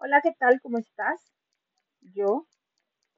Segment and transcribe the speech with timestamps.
[0.00, 0.60] Hola, ¿qué tal?
[0.60, 1.20] ¿Cómo estás?
[2.14, 2.46] Yo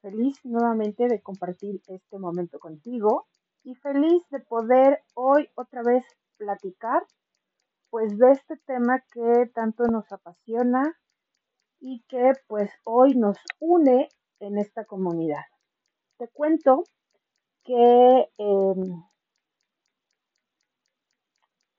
[0.00, 3.26] feliz nuevamente de compartir este momento contigo
[3.62, 6.06] y feliz de poder hoy otra vez
[6.38, 7.06] platicar
[7.90, 10.98] pues de este tema que tanto nos apasiona
[11.80, 14.08] y que pues hoy nos une
[14.38, 15.44] en esta comunidad.
[16.16, 16.84] Te cuento
[17.62, 19.04] que em,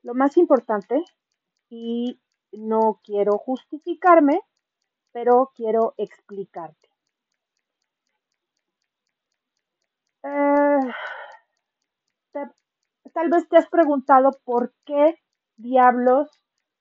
[0.04, 1.04] lo más importante
[1.70, 2.21] y
[2.52, 4.41] no quiero justificarme,
[5.11, 6.89] pero quiero explicarte.
[10.23, 10.79] Eh,
[13.13, 15.16] tal vez te has preguntado por qué
[15.57, 16.29] diablos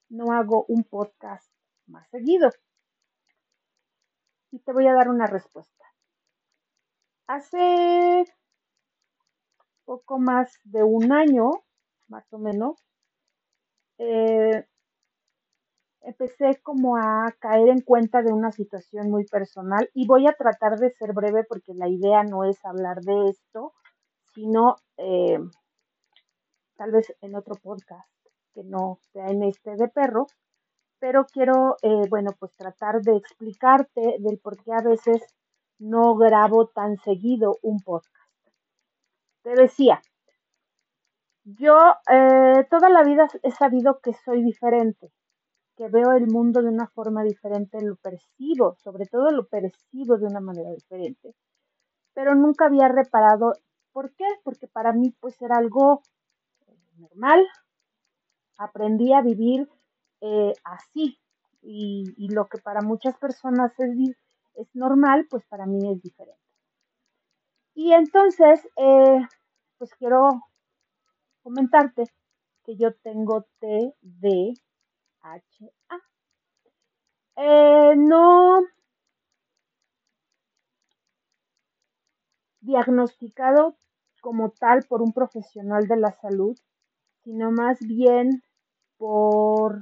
[0.09, 1.51] no hago un podcast
[1.87, 2.51] más seguido.
[4.52, 5.85] Y te voy a dar una respuesta.
[7.27, 8.24] Hace
[9.85, 11.51] poco más de un año,
[12.09, 12.85] más o menos,
[13.99, 14.66] eh,
[16.03, 20.79] empecé como a caer en cuenta de una situación muy personal y voy a tratar
[20.79, 23.73] de ser breve porque la idea no es hablar de esto,
[24.35, 25.39] sino eh,
[26.77, 28.09] tal vez en otro podcast
[28.55, 30.27] que no sea en este de perro,
[30.99, 35.23] pero quiero, eh, bueno, pues tratar de explicarte del por qué a veces
[35.79, 38.17] no grabo tan seguido un podcast.
[39.43, 40.02] Te decía,
[41.45, 41.77] yo
[42.11, 45.11] eh, toda la vida he sabido que soy diferente,
[45.81, 50.27] que veo el mundo de una forma diferente, lo percibo, sobre todo lo percibo de
[50.27, 51.35] una manera diferente.
[52.13, 53.55] Pero nunca había reparado
[53.91, 56.03] por qué, porque para mí pues era algo
[56.67, 57.47] eh, normal.
[58.59, 59.71] Aprendí a vivir
[60.21, 61.19] eh, así
[61.63, 63.97] y, lo que para muchas personas es,
[64.56, 66.43] es normal, pues para mí es diferente.
[67.73, 69.27] Y entonces, eh,
[69.78, 70.43] pues quiero
[71.43, 72.05] comentarte
[72.67, 74.69] que yo tengo TDAH
[77.37, 78.62] eh, no
[82.60, 83.77] diagnosticado
[84.21, 86.59] como tal por un profesional de la salud,
[87.22, 88.43] sino más bien
[88.97, 89.81] por,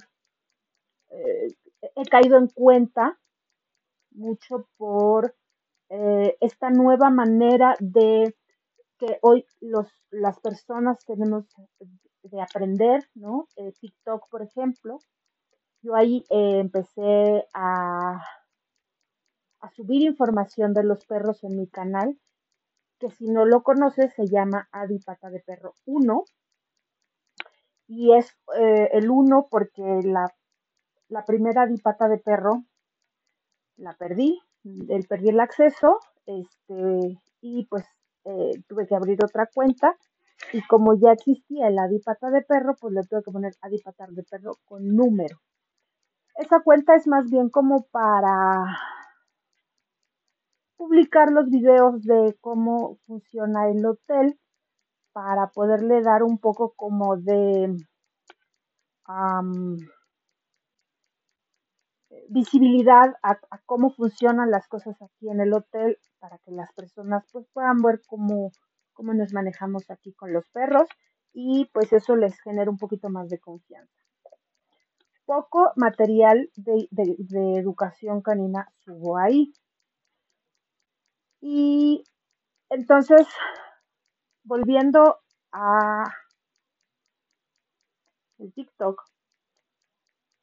[1.11, 1.49] eh,
[1.97, 3.19] he caído en cuenta
[4.11, 5.35] mucho por
[5.91, 8.35] eh, esta nueva manera de
[8.99, 11.47] que hoy los, las personas tenemos
[12.23, 13.49] de aprender, ¿no?
[13.81, 14.99] TikTok, por ejemplo,
[15.83, 18.23] yo ahí eh, empecé a,
[19.61, 22.19] a subir información de los perros en mi canal,
[22.99, 26.25] que si no lo conoces se llama Adi Pata de Perro 1.
[27.89, 28.29] Y es
[28.59, 30.33] eh, el 1 porque la,
[31.09, 32.65] la primera Adi Pata de Perro
[33.79, 34.39] la perdí,
[34.89, 37.85] el, perdí el acceso, este, y pues
[38.25, 39.97] eh, tuve que abrir otra cuenta.
[40.53, 44.23] Y como ya existía el Adipata de perro, pues le tuve que poner Adipata de
[44.23, 45.39] perro con número.
[46.39, 48.79] Esa cuenta es más bien como para
[50.77, 54.39] publicar los videos de cómo funciona el hotel
[55.13, 57.75] para poderle dar un poco como de
[62.29, 67.49] visibilidad a, cómo funcionan las cosas aquí en el hotel para que las personas pues
[67.53, 68.53] puedan ver cómo,
[68.93, 70.89] cómo nos manejamos aquí con los perros
[71.33, 74.08] y pues eso les genera un poquito más de confianza
[75.29, 76.89] poco material de,
[77.59, 79.53] educación canina subo ahí.
[81.43, 82.03] Y
[82.71, 83.27] entonces,
[84.43, 85.19] volviendo
[85.53, 86.05] a
[88.55, 89.03] TikTok,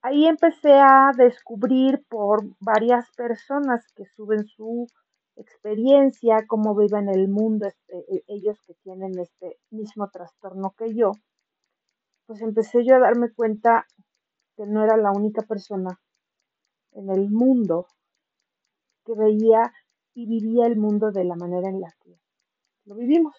[0.03, 4.85] ahí empecé a descubrir por varias personas que suben su
[5.35, 11.12] experiencia, cómo viven el mundo, este, e, ellos que tienen este mismo trastorno que yo,
[12.28, 13.88] pues empecé yo a darme cuenta
[14.56, 16.00] que no era la única persona
[16.92, 17.88] en el mundo
[19.06, 19.74] que veía
[20.14, 22.18] y vivía el mundo de la manera en la que
[22.86, 23.36] lo vivimos.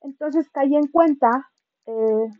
[0.00, 1.50] Entonces caí en cuenta
[1.86, 2.30] eh,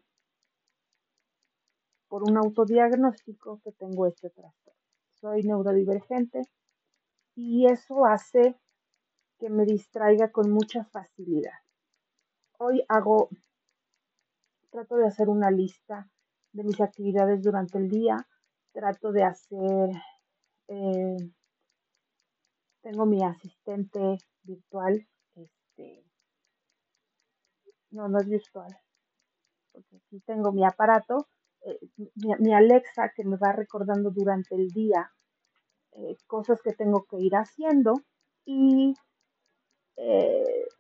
[2.09, 4.81] por un autodiagnóstico que tengo este trastorno.
[5.15, 6.43] Soy neurodivergente
[7.35, 8.57] y eso hace
[9.39, 11.59] que me distraiga con mucha facilidad.
[12.59, 13.29] Hoy hago,
[14.71, 16.09] trato de hacer una lista
[16.59, 18.17] de mis actividades durante el día.
[18.73, 19.91] Trato de hacer,
[20.67, 21.17] eh,
[22.83, 26.05] tengo mi asistente virtual, este,
[27.91, 28.77] no, no es virtual,
[29.73, 31.29] porque aquí tengo mi aparato,
[31.65, 31.79] eh,
[32.17, 35.11] mi, Alexa que me va recordando durante el día
[35.93, 37.95] eh, cosas que tengo que ir haciendo
[38.45, 38.95] y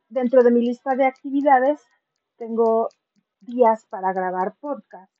[0.08, 1.80] dentro de mi lista de actividades
[2.36, 2.88] tengo
[3.40, 5.17] días para grabar podcast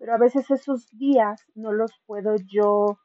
[0.00, 2.98] pero a veces esos días no los puedo yo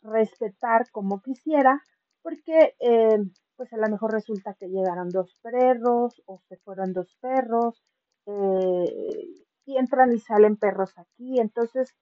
[0.00, 1.82] respetar como quisiera,
[2.22, 3.18] porque eh,
[3.54, 7.84] pues a lo mejor resulta que llegaron dos perros o se fueron dos perros
[8.24, 9.26] eh,
[9.66, 11.38] y entran y salen perros aquí.
[11.38, 11.94] Entonces,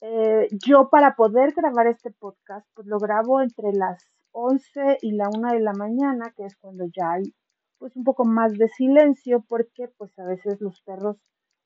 [0.00, 5.28] eh, yo para poder grabar este podcast, pues lo grabo entre las 11 y la
[5.32, 7.34] 1 de la mañana, que es cuando ya hay
[7.78, 11.18] pues un poco más de silencio, porque pues a veces los perros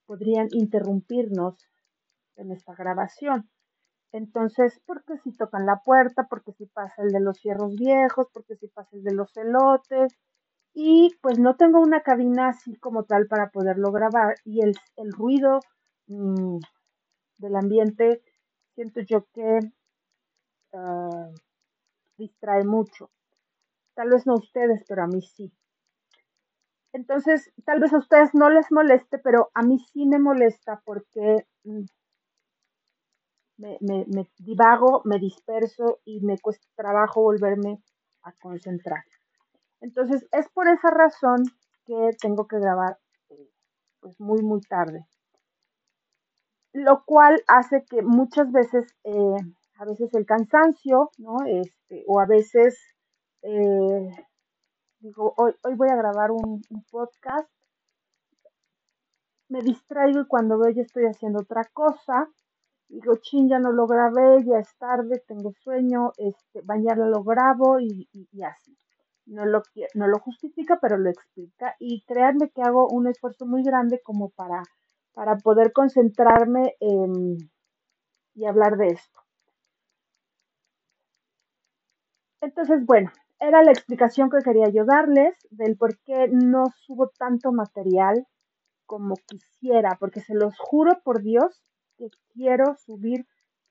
[0.05, 1.70] podrían interrumpirnos
[2.41, 3.49] en esta grabación.
[4.13, 8.57] Entonces, porque si tocan la puerta, porque si pasa el de los fierros viejos, porque
[8.57, 10.13] si pasa el de los elotes,
[10.75, 14.75] y pues no tengo una cabina así como tal para poderlo grabar, y el,
[15.13, 15.61] ruido
[16.09, 16.59] mm,
[17.39, 18.23] del ambiente
[18.75, 19.61] siento yo que
[20.75, 21.31] ah,
[22.19, 23.11] distrae mucho.
[23.95, 25.53] Tal vez no a ustedes, pero a mí sí.
[26.93, 31.47] Entonces, tal vez a ustedes no les moleste, pero a mí sí me molesta porque
[33.61, 37.83] me, divago, me disperso y me cuesta trabajo volverme
[38.23, 39.05] a concentrar.
[39.81, 41.45] Entonces, es por esa razón
[41.85, 42.99] que tengo que grabar
[43.31, 43.51] eh,
[44.01, 45.07] pues muy, muy tarde.
[46.73, 49.37] Lo cual hace que muchas veces, eh,
[49.79, 51.37] a veces el cansancio, ¿no?
[51.47, 52.79] Este, o a veces
[53.43, 54.11] eh,
[55.01, 57.49] digo, hoy, hoy voy a grabar un, un, podcast,
[59.49, 62.29] me distraigo y cuando veo ya estoy haciendo otra cosa
[62.91, 67.79] digo, chin, ya no lo grabé, ya es tarde, tengo sueño, este, mañana lo grabo
[67.81, 68.09] y,
[68.45, 68.77] así.
[69.27, 69.63] No lo,
[69.95, 71.77] no lo justifica, pero lo explica.
[71.79, 74.63] Y créanme que hago un esfuerzo muy grande como para,
[75.13, 76.75] para poder concentrarme
[78.35, 79.21] y hablar de esto.
[82.41, 87.53] Entonces, bueno, era la explicación que quería yo darles del por qué no subo tanto
[87.53, 88.27] material
[88.87, 91.63] como quisiera, porque se los juro por Dios
[92.01, 93.27] que quiero subir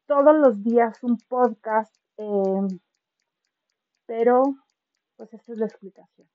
[0.05, 2.67] todos los días un podcast, em,
[4.05, 4.43] pero
[5.17, 6.27] pues esa es la explicación.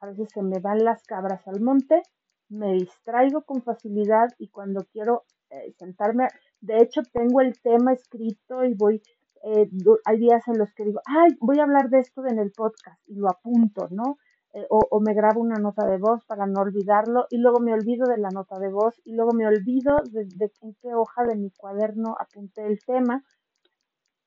[0.00, 2.02] A veces se me van las cabras al monte,
[2.48, 6.28] me distraigo con facilidad y cuando quiero eh, sentarme,
[6.60, 9.00] de hecho tengo el tema escrito y voy,
[9.44, 9.70] eh,
[10.04, 13.00] hay días en los que digo, ay, voy a hablar de esto en el podcast
[13.06, 14.18] y lo apunto, ¿no?
[14.70, 18.18] O, me grabo una nota de voz para no olvidarlo y luego me olvido de
[18.18, 22.16] la nota de voz y luego me olvido de, en qué hoja de mi cuaderno
[22.18, 23.24] apunté el tema.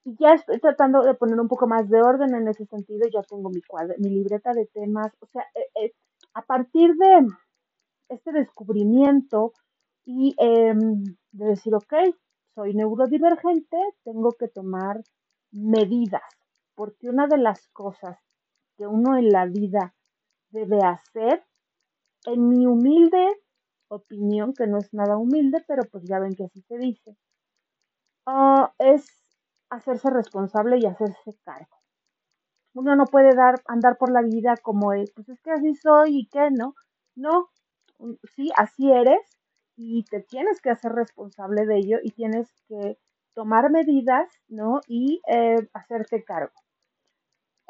[0.04, 3.22] Y ya estoy tratando de poner un poco más de orden en ese sentido, ya
[3.24, 3.62] tengo mi,
[4.00, 5.94] mi libreta de temas, o sea, eh, eh,
[6.34, 7.28] a partir de
[8.10, 9.54] este descubrimiento
[10.06, 11.94] y em, de decir, ok,
[12.56, 15.02] soy neurodivergente, tengo que tomar
[15.52, 16.24] medidas,
[16.76, 18.18] porque una de las cosas
[18.78, 19.94] que uno en la vida
[20.52, 21.44] debe hacer,
[22.26, 23.38] en mi humilde
[23.90, 27.18] opinión, que no es nada humilde, pero pues ya ven que así se dice,
[28.26, 29.06] ah, es
[29.70, 31.78] hacerse responsable y hacerse cargo.
[32.74, 36.20] Uno no puede dar, andar por la vida como es, pues es que así soy
[36.20, 36.76] y que no.
[37.16, 37.50] No,
[38.36, 39.20] sí, así eres
[39.78, 42.98] y te tienes que hacer responsable de ello y tienes que
[43.34, 44.82] tomar medidas, ¿no?
[44.88, 46.54] Y eh, hacerte cargo.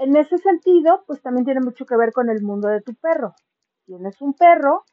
[0.02, 3.36] En ese sentido, pues también tiene mucho que ver con el mundo de tu perro.
[3.86, 4.84] Tienes un perro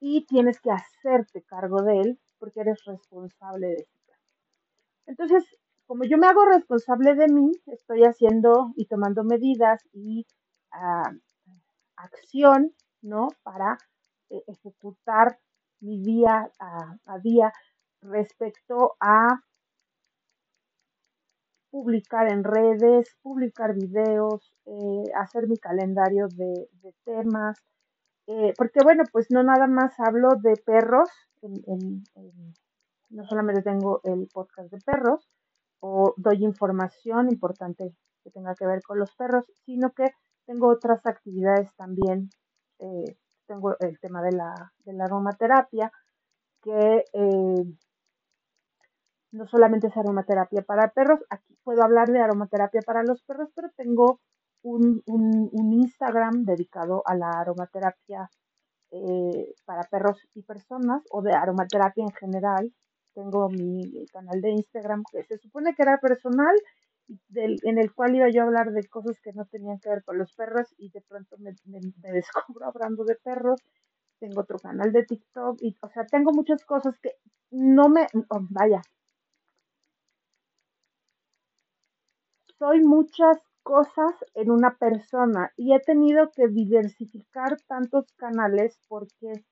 [0.00, 4.20] y tienes que hacerte cargo de él porque eres responsable de ese perro.
[5.06, 5.44] Entonces,
[5.86, 10.26] como yo me hago responsable de mí, estoy haciendo y tomando medidas y
[11.94, 13.28] acción, ¿no?
[13.44, 13.78] Para
[14.28, 15.38] eh, ejecutar
[15.78, 17.52] mi día a día
[18.00, 19.40] respecto a
[21.72, 26.68] publicar en redes, publicar videos, eh, hacer mi calendario de,
[27.04, 27.58] temas,
[28.26, 31.08] eh, porque bueno, pues no nada más hablo de perros,
[33.08, 35.28] no solamente tengo el podcast de perros
[35.80, 40.10] o doy información importante que tenga que ver con los perros, sino que
[40.44, 42.28] tengo otras actividades también.
[42.80, 45.90] Eh, tengo el tema de la, de la aromaterapia,
[46.62, 47.04] que
[49.32, 53.70] no solamente es aromaterapia para perros, aquí puedo hablar de aromaterapia para los perros, pero
[53.76, 54.20] tengo
[54.62, 55.02] un,
[55.72, 58.30] Instagram dedicado a la aromaterapia
[58.90, 62.72] eh, para perros y personas o de aromaterapia en general.
[63.14, 66.54] Tengo mi canal de Instagram que se supone que era personal,
[67.34, 70.18] en el cual iba yo a hablar de cosas que no tenían que ver con
[70.18, 71.54] los perros y de pronto me,
[72.12, 73.60] descubro hablando de perros.
[74.18, 77.16] Tengo otro canal de TikTok y, o sea, tengo muchas cosas que
[77.50, 78.80] no me, oh, vaya,
[82.62, 89.44] soy muchas cosas en una persona y he tenido que diversificar tantos canales porque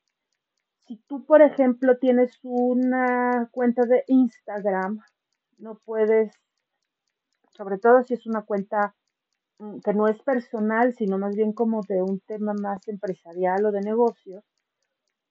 [0.86, 5.00] si tú, por ejemplo, tienes una cuenta de Instagram,
[5.58, 6.30] no puedes
[7.50, 8.94] sobre todo si es una cuenta
[9.58, 13.72] mm, que no es personal, sino más bien como de un tema más empresarial o
[13.72, 14.44] de negocios,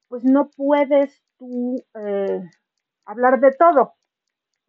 [0.08, 2.42] pues no puedes tú eh,
[3.06, 3.94] hablar de todo,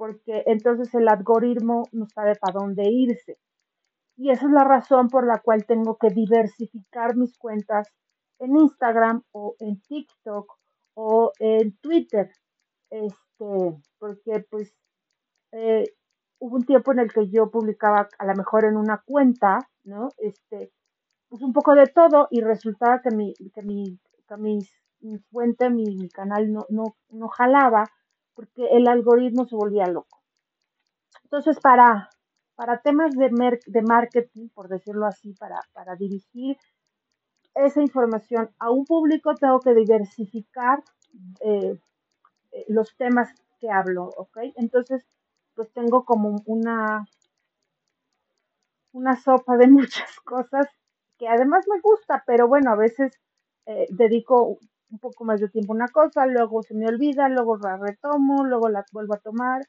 [0.02, 3.38] porque entonces el algoritmo no sabe para dónde irse.
[4.18, 7.88] Y esa es la razón por la cual tengo que diversificar mis cuentas
[8.40, 10.58] en Instagram o en TikTok
[10.96, 12.32] o en Twitter.
[12.90, 14.74] Este, porque pues
[15.52, 15.84] eh,
[16.40, 20.10] hubo un tiempo en el que yo publicaba a lo mejor en una cuenta, ¿no?
[20.18, 20.72] Este,
[21.30, 26.10] pues un poco de todo y resultaba que mi, que mi, que mi fuente, mi,
[26.10, 27.84] canal no, no, no jalaba
[28.34, 30.22] porque el algoritmo se volvía loco.
[31.24, 32.10] Entonces, para,
[32.56, 33.30] para temas de,
[33.66, 36.58] de marketing, por decirlo así, para, para dirigir
[37.56, 40.84] esa información a un público, tengo que diversificar
[41.42, 41.78] eh,
[42.68, 44.38] los temas que hablo, ¿ok?
[44.56, 45.06] Entonces,
[45.56, 47.06] pues tengo como una,
[48.94, 50.68] una sopa de muchas cosas
[51.18, 53.12] que además me gusta, pero bueno, a veces
[53.68, 54.58] eh, dedico
[54.92, 58.70] un poco más de tiempo una cosa, luego se me olvida, luego la retomo, luego
[58.70, 59.62] la vuelvo a tomar.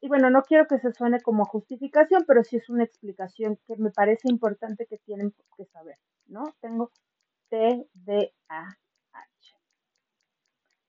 [0.00, 3.76] Y bueno, no quiero que se suene como justificación, pero sí es una explicación que
[3.76, 6.44] me parece importante que tienen que saber, ¿no?
[6.60, 6.92] Tengo
[7.50, 8.78] TDAH.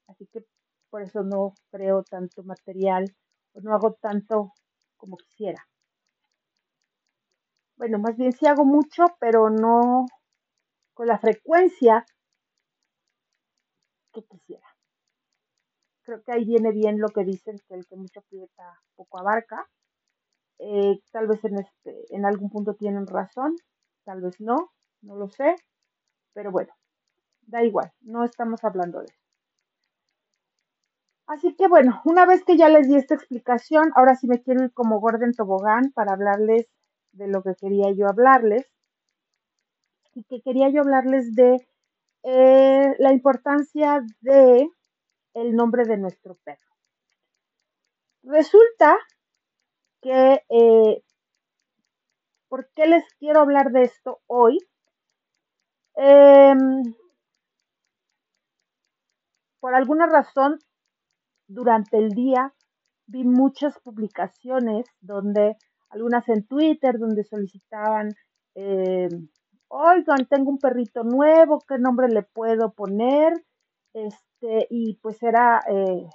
[0.08, 0.46] Así que
[0.90, 3.16] por eso no creo tanto material
[3.54, 4.54] o no hago tanto
[4.98, 5.68] como quisiera.
[7.78, 10.06] Bueno, más bien sí hago mucho, pero no
[10.94, 12.06] con la frecuencia
[14.12, 14.68] que quisiera.
[16.04, 19.68] Creo ahí viene bien lo que dicen, que el que mucho aprieta poco abarca.
[20.60, 23.56] Eh, tal vez en, este, en algún punto tienen razón,
[24.04, 24.72] tal vez no,
[25.02, 25.56] no lo sé,
[26.34, 26.74] pero bueno,
[27.44, 29.20] da igual, no estamos hablando de eso.
[31.28, 34.64] Así que bueno, una vez que ya les di esta explicación, ahora sí me quiero
[34.64, 36.68] ir como Gordon Tobogán para hablarles
[37.12, 38.66] de lo que quería yo hablarles.
[40.16, 41.68] Y que quería yo hablarles de
[42.24, 44.68] eh, la importancia de
[45.34, 46.76] el nombre de nuestro perro.
[48.24, 48.98] Resulta
[50.02, 51.04] que, eh,
[52.48, 54.58] ¿por qué les quiero hablar de esto hoy?
[55.96, 56.84] Em,
[59.60, 60.60] por alguna razón,
[61.48, 62.54] durante el día
[63.08, 65.58] vi muchas publicaciones donde,
[65.90, 68.10] algunas en Twitter, donde solicitaban
[68.56, 69.30] em,
[69.70, 73.34] oigan, tengo un perrito nuevo, ¿qué nombre le puedo poner?
[73.94, 76.08] Este, y pues era eh,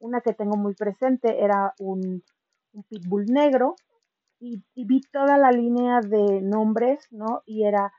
[0.00, 2.22] una que tengo muy presente, era un,
[2.88, 3.76] pitbull negro,
[4.40, 7.42] y, vi toda la línea de nombres, ¿no?
[7.46, 7.92] Y era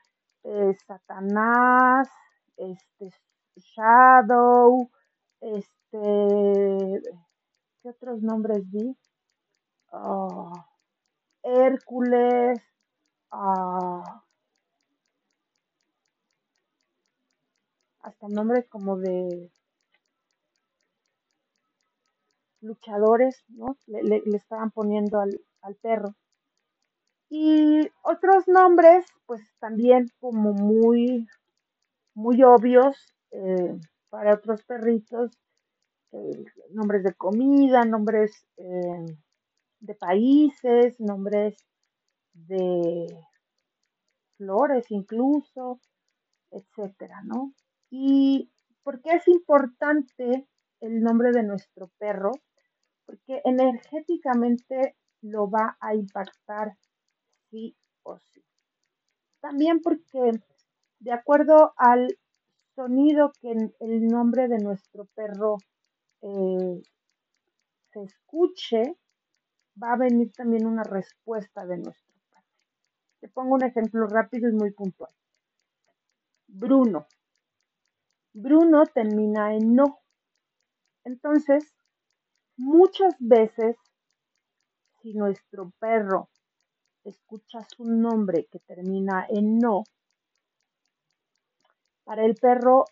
[0.44, 2.08] eh, Satanás,
[2.56, 3.10] este,
[3.56, 4.90] Shadow,
[5.40, 7.00] este,
[7.82, 8.96] ¿qué otros nombres vi?
[9.92, 10.52] Oh,
[11.42, 12.60] Hércules,
[13.30, 14.22] ah,
[18.00, 19.50] hasta nombres como de
[22.62, 23.76] luchadores, ¿no?
[23.86, 26.14] Le, estaban poniendo al, perro.
[27.28, 31.26] Y otros nombres, pues también como muy,
[32.14, 32.96] muy obvios
[33.30, 33.78] eh,
[34.10, 35.30] para otros perritos,
[36.12, 39.06] eh, nombres de comida, nombres eh,
[39.80, 41.56] de países, nombres
[42.34, 43.06] de
[44.36, 45.80] flores incluso,
[46.50, 47.54] etcétera, ¿no?
[47.90, 48.50] ¿Y
[48.82, 50.46] por qué es importante
[50.80, 52.32] el nombre de nuestro perro?
[53.06, 56.76] Porque energéticamente lo va a impactar
[57.50, 58.42] sí o sí.
[59.40, 60.32] También porque
[61.00, 62.18] de acuerdo al
[62.74, 65.58] sonido que el nombre de nuestro perro
[66.22, 66.82] eh,
[67.92, 68.96] se escuche,
[69.82, 72.46] va a venir también una respuesta de nuestro perro.
[73.20, 75.12] Te pongo un ejemplo rápido y muy puntual.
[76.46, 77.06] Bruno.
[78.32, 80.00] Bruno termina en no.
[81.04, 81.74] Entonces,
[82.56, 83.76] muchas veces,
[85.00, 86.28] si nuestro perro
[87.04, 89.84] escucha su nombre que termina en no,
[92.04, 92.84] para el perro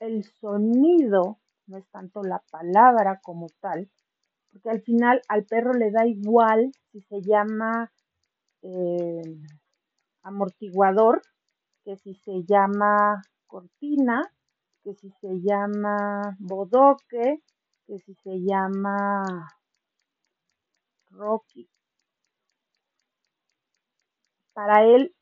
[0.00, 3.90] el sonido no es tanto la palabra como tal,
[4.50, 7.90] porque al final al perro le da igual si se llama
[8.62, 9.22] eh,
[10.22, 11.22] amortiguador
[11.84, 14.22] que si se llama cortina
[14.82, 17.42] que si se llama bodoque,
[17.86, 19.22] que si se llama
[21.10, 21.68] Rocky.
[24.52, 25.14] Para él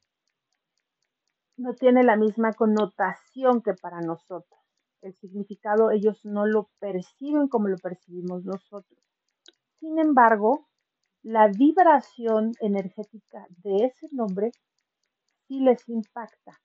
[1.57, 4.61] no tiene la misma connotación que para nosotros.
[5.00, 9.00] El significado ellos no lo perciben como lo percibimos nosotros.
[9.81, 10.69] Sin embargo,
[11.23, 14.52] la vibración energética de ese nombre
[15.47, 16.61] sí les impacta.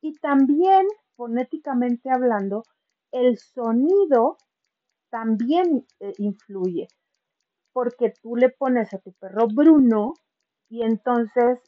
[0.00, 0.86] Y también,
[1.16, 2.62] fonéticamente hablando,
[3.10, 4.36] el sonido
[5.10, 6.88] también eh, influye,
[7.72, 10.14] porque tú le pones a tu perro Bruno
[10.68, 11.60] y entonces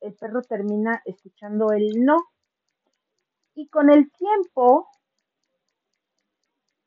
[0.00, 2.16] el perro termina escuchando el no.
[3.54, 4.88] Y con el tiempo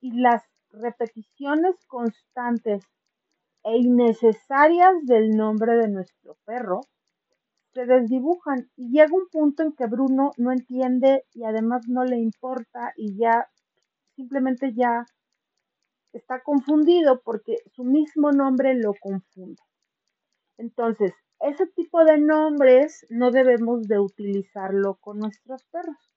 [0.02, 2.84] y las repeticiones constantes
[3.64, 6.82] e innecesarias del nombre de nuestro perro
[7.74, 12.18] se desdibujan y llega un punto en que Bruno no entiende y además no le
[12.18, 13.50] importa y ya
[14.16, 15.06] simplemente ya
[16.14, 19.62] está confundido porque su mismo nombre lo confunde.
[20.58, 26.12] Entonces, ese tipo de nombres no debemos de utilizarlo con nuestros perros.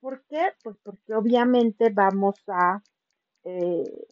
[0.00, 0.52] ¿Por qué?
[0.62, 2.82] Pues porque obviamente vamos a
[3.44, 4.06] eh,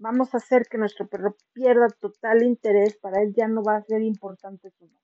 [0.00, 3.82] vamos a hacer que nuestro perro pierda total interés, para él ya no va a
[3.82, 5.00] ser importante su nombre.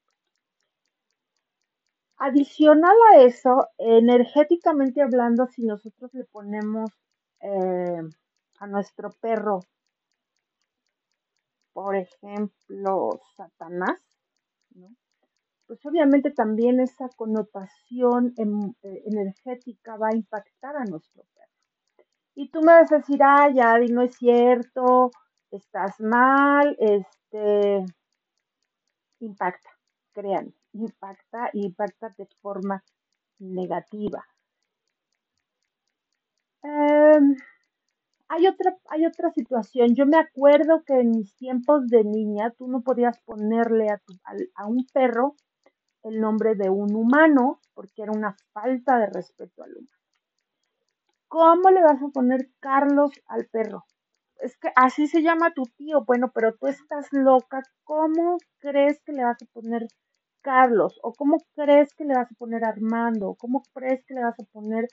[2.19, 6.91] Adicional a eso, energéticamente hablando, si nosotros le ponemos
[7.41, 8.03] eh,
[8.61, 9.61] a nuestro perro,
[11.73, 14.01] por ejemplo, Satanás,
[15.67, 22.07] pues obviamente también esa connotación em, eh, energética va a impactar a nuestro perro.
[22.35, 25.11] Y tú me vas a decir, ay, Adi, no es cierto,
[25.51, 27.85] estás mal, este,
[29.21, 29.71] impacta,
[30.13, 32.83] créanme, impacta, impacta de forma
[33.39, 34.25] negativa.
[36.63, 37.37] Em,
[38.29, 39.95] hay otra, hay otra situación.
[39.95, 44.01] Yo me acuerdo que en mis tiempos de niña tú no podías ponerle a,
[44.57, 45.37] a, un perro
[46.03, 49.91] el nombre de un humano porque era una falta de respeto al humano.
[51.29, 53.85] ¿Cómo le vas a poner Carlos al perro?
[54.39, 56.05] Es que así se llama tu tío.
[56.05, 57.63] Bueno, pero tú estás loca.
[57.85, 59.87] ¿Cómo crees que le vas a poner
[60.43, 60.99] Carlos?
[61.03, 63.35] ¿O cómo crees que le vas a poner Armando?
[63.39, 64.89] ¿Cómo crees que le vas a poner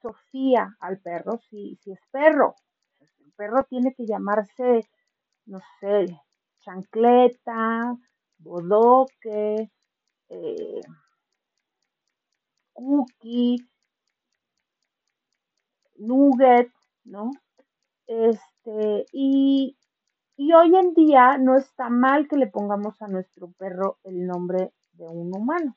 [0.00, 2.54] Sofía al perro si, si es perro?
[3.38, 4.80] Perro tiene que llamarse,
[5.46, 6.06] no sé,
[6.58, 7.96] chancleta,
[8.38, 9.70] bodoque,
[10.28, 10.80] eh,
[12.72, 13.58] cookie,
[15.98, 16.72] nugget,
[17.04, 17.30] ¿no?
[18.08, 19.78] Este, y,
[20.36, 24.72] y hoy en día no está mal que le pongamos a nuestro perro el nombre
[24.94, 25.76] de un humano.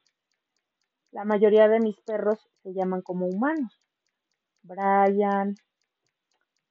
[1.12, 3.80] La mayoría de mis perros se llaman como humanos.
[4.63, 5.56] Brian,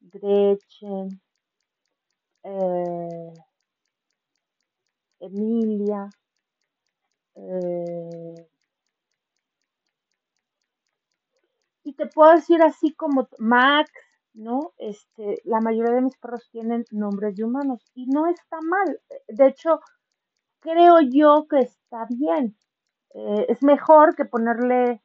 [0.00, 1.20] Gretchen,
[2.44, 3.32] eh,
[5.26, 6.02] Emilia,
[7.34, 8.46] eh,
[11.84, 13.90] y te puedo decir así como Max,
[14.34, 14.72] ¿no?
[14.78, 19.00] Este, la mayoría de mis perros tienen nombres de humanos y no está mal.
[19.28, 19.80] De hecho,
[20.60, 22.56] creo yo que está bien.
[23.14, 25.02] Eh, es mejor que ponerle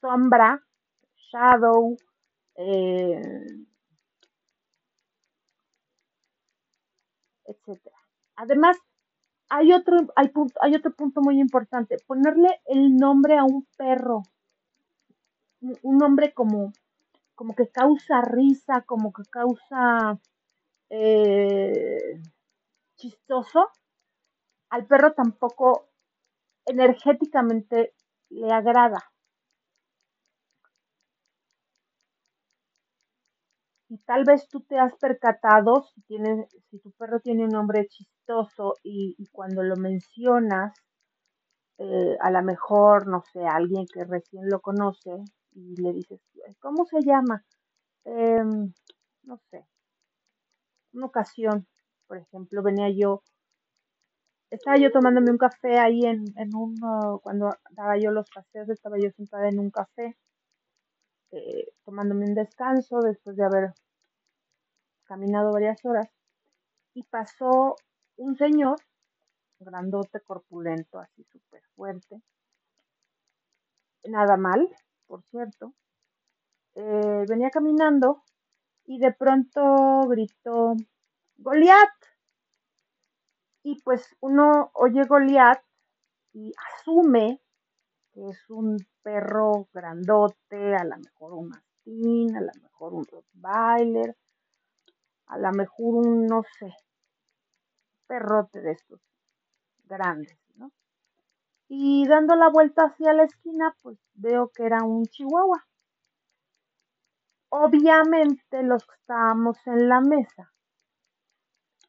[0.00, 0.50] sombra,
[1.28, 1.96] shadow,
[7.44, 7.96] etcétera.
[8.36, 8.76] Además,
[9.48, 14.22] hay otro, hay, hay otro punto muy importante, ponerle el nombre a un perro
[15.82, 16.72] un nombre como,
[17.34, 20.20] como que causa risa, como que causa
[20.90, 22.20] eh,
[22.96, 23.70] chistoso,
[24.70, 25.88] al perro tampoco
[26.66, 27.94] energéticamente
[28.30, 29.12] le agrada.
[33.88, 36.18] Y tal vez tú te has percatado si,
[36.70, 40.74] si tu perro tiene un nombre chistoso y, cuando lo mencionas,
[41.78, 45.10] eh, a lo mejor, no sé, alguien que recién lo conoce,
[45.52, 46.20] y le dices,
[46.60, 47.44] ¿cómo se llama?
[48.04, 48.72] Em,
[49.24, 49.66] no sé.
[50.92, 51.66] Una ocasión,
[52.08, 53.22] por ejemplo, venía yo,
[54.50, 56.74] estaba yo tomándome un café ahí en, en un,
[57.22, 60.16] cuando daba yo los paseos, estaba yo sentada en un café,
[61.32, 63.74] eh, tomándome un descanso después de haber
[65.04, 66.08] caminado varias horas,
[66.94, 67.76] y pasó
[68.16, 68.76] un señor,
[69.58, 72.22] grandote, corpulento, así súper fuerte,
[74.04, 74.68] nada mal,
[75.06, 75.74] por cierto,
[76.74, 78.22] eh, venía caminando
[78.84, 80.74] y de pronto gritó
[81.38, 81.90] Goliat.
[83.62, 85.60] Y pues uno oye Goliat
[86.32, 87.40] y asume
[88.16, 94.16] es un perro grandote, a lo mejor un mastín, a lo mejor un rottweiler,
[95.26, 96.74] a lo mejor un, no sé,
[98.06, 99.00] perrote de estos
[99.84, 100.38] grandes
[101.68, 105.66] y dando la vuelta hacia la esquina, pues veo que era un chihuahua.
[107.48, 110.52] Obviamente los que estábamos en la mesa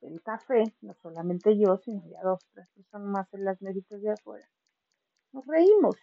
[0.02, 4.12] el café, no solamente yo, sino ya dos, tres personas más en las mesitas de
[4.12, 4.48] afuera.
[5.34, 5.96] Nos reímos.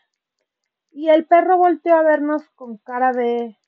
[0.96, 3.58] Y el perro volteó a vernos con cara de,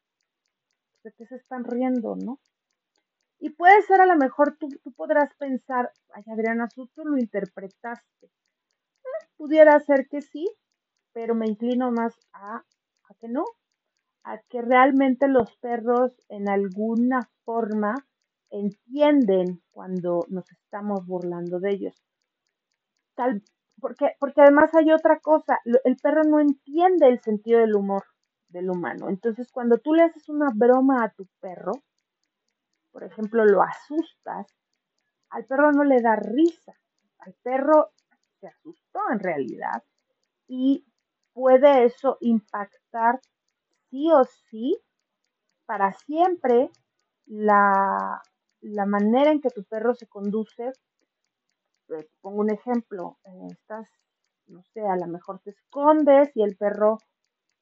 [1.03, 2.39] de que se están riendo, ¿no?
[3.41, 8.27] Y puede ser a lo mejor tú, tú podrás pensar, ay Adriana, tú, lo interpretaste.
[8.27, 10.49] Eh, pudiera ser que sí,
[11.13, 13.45] pero me inclino más a, a que no,
[14.23, 17.97] a que realmente los perros en alguna forma
[18.51, 22.05] entienden cuando nos estamos burlando de ellos.
[23.17, 23.43] Tal,
[23.87, 28.03] porque, porque además hay otra cosa, el perro no entiende el sentido del humor
[28.49, 29.09] del humano.
[29.09, 31.71] Entonces, cuando tú le haces una broma a tu perro,
[32.91, 34.49] por ejemplo, lo asustas,
[35.31, 36.73] al perro no le da risa.
[37.21, 37.93] Al perro
[38.41, 39.85] se asustó en realidad
[40.49, 40.85] y
[41.33, 43.21] puede eso impactar
[43.89, 44.77] sí o sí
[45.65, 46.73] para siempre
[47.27, 48.21] la,
[48.63, 50.73] la manera en que tu perro se conduce.
[51.89, 53.91] Pues, pongo un ejemplo, eh, estás,
[54.47, 56.99] no sé, a lo mejor te escondes y el perro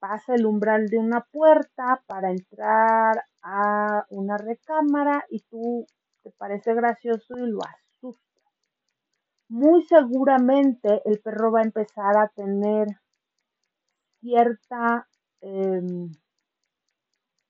[0.00, 5.86] pasa el umbral de una puerta para entrar a una recámara y tú
[6.22, 8.44] te parece gracioso y lo asustas.
[9.48, 12.88] Muy seguramente el perro va a empezar a tener
[14.20, 15.06] cierta,
[15.40, 16.10] em,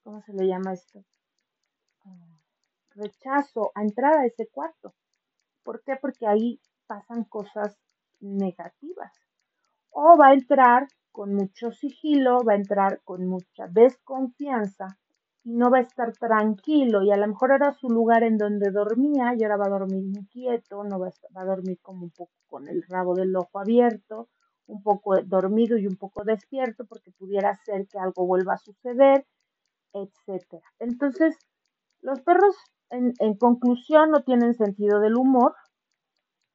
[0.05, 1.05] ¿cómo se le llama esto?
[2.07, 2.39] Ah,
[2.97, 4.95] rechazo a entrar a ese cuarto.
[5.65, 5.97] ¿Por qué?
[6.01, 7.77] Porque ahí pasan cosas
[8.21, 9.13] negativas.
[9.91, 14.99] O va a entrar con mucho sigilo, va a entrar con mucha desconfianza
[15.45, 18.71] y no va a estar tranquilo y a lo mejor era su lugar en donde
[18.71, 22.11] dormía y ahora va a dormir inquieto, no va a, va a dormir como un
[22.11, 24.29] poco con el rabo del ojo abierto,
[24.67, 29.27] un poco dormido y un poco despierto porque pudiera ser que algo vuelva a suceder,
[29.93, 30.67] etcétera.
[30.79, 31.37] Entonces,
[32.01, 32.57] los perros
[32.95, 35.55] en, conclusión no tienen sentido del humor,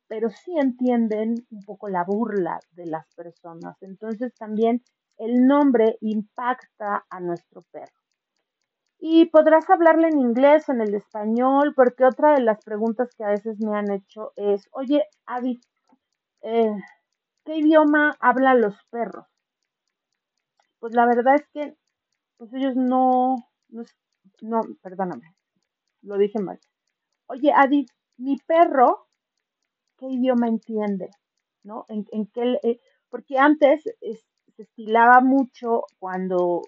[0.08, 3.78] pero sí entienden un poco la burla de las personas.
[3.82, 4.84] Entonces también
[5.18, 7.94] el nombre impacta a nuestro perro.
[9.02, 13.24] Y podrás hablarle en inglés o en el español, porque otra de las preguntas que
[13.24, 15.04] a veces me han hecho es, oye,
[16.42, 16.76] eh,
[17.46, 19.26] ¿qué idioma hablan los perros?
[20.80, 21.78] Pues la verdad es que
[22.38, 23.36] pues ellos no,
[23.70, 23.84] no,
[24.42, 25.36] no, perdóname,
[26.02, 26.60] lo dije mal.
[27.28, 27.86] Oye, Adi,
[28.18, 29.10] mi perro
[30.00, 31.10] qué idioma entiende,
[31.64, 31.86] ¿no?
[31.90, 36.62] En, qué, eh, porque antes se estilaba mucho cuando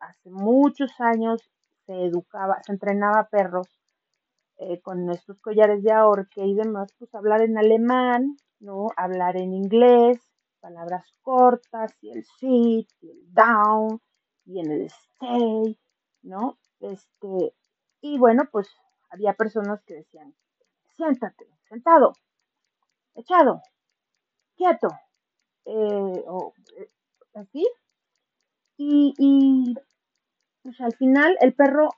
[0.00, 1.40] hace muchos años
[1.86, 3.68] se educaba, se entrenaba perros
[4.58, 8.88] eh, con estos collares de ahorque y demás, pues hablar en alemán, ¿no?
[8.96, 10.18] Hablar en inglés,
[10.60, 14.00] palabras cortas, y el sit, y el down,
[14.46, 15.78] y en el stay,
[16.22, 16.58] ¿no?
[16.80, 17.54] Este,
[18.04, 18.68] y bueno, pues
[19.08, 20.34] había personas que decían,
[20.94, 22.12] siéntate, sentado,
[23.14, 23.62] echado,
[24.56, 24.88] quieto,
[25.64, 26.90] eh, o eh,
[27.32, 27.66] así.
[28.76, 29.74] Y,
[30.62, 31.88] pues al final el perro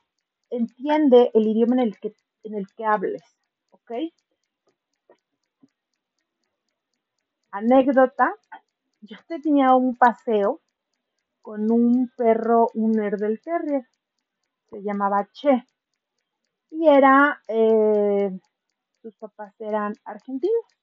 [0.49, 3.23] entiende el idioma en el que, en el que hables,
[3.71, 3.91] ¿ok?
[7.51, 8.33] Anécdota,
[9.01, 10.61] yo tenía un paseo
[11.41, 13.85] con un perro, un del Terrier,
[14.69, 15.65] se llamaba Che,
[16.71, 18.31] y era, eh,
[19.01, 20.77] sus papás eran argentinos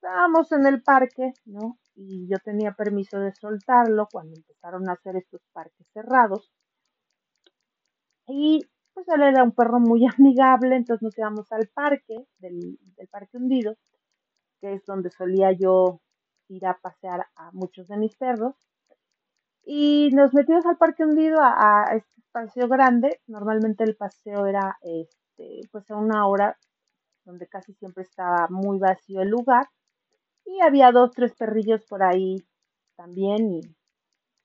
[0.00, 1.78] estábamos en el parque, ¿no?
[1.94, 6.50] Y yo tenía permiso de soltarlo cuando empezaron a hacer estos parques cerrados.
[8.28, 8.60] Y
[8.94, 12.78] pues él era un perro muy amigable, entonces nos íbamos al parque, del,
[13.10, 13.76] parque hundido,
[14.60, 16.00] que es donde solía yo
[16.48, 18.54] ir a pasear a muchos de mis perros.
[19.70, 23.20] Y nos metimos al parque hundido a, este paseo grande.
[23.26, 26.58] Normalmente el paseo era este, pues a una hora
[27.24, 29.68] donde casi siempre estaba muy vacío el lugar.
[30.46, 32.36] Y había dos, tres perrillos por ahí
[32.96, 33.60] también y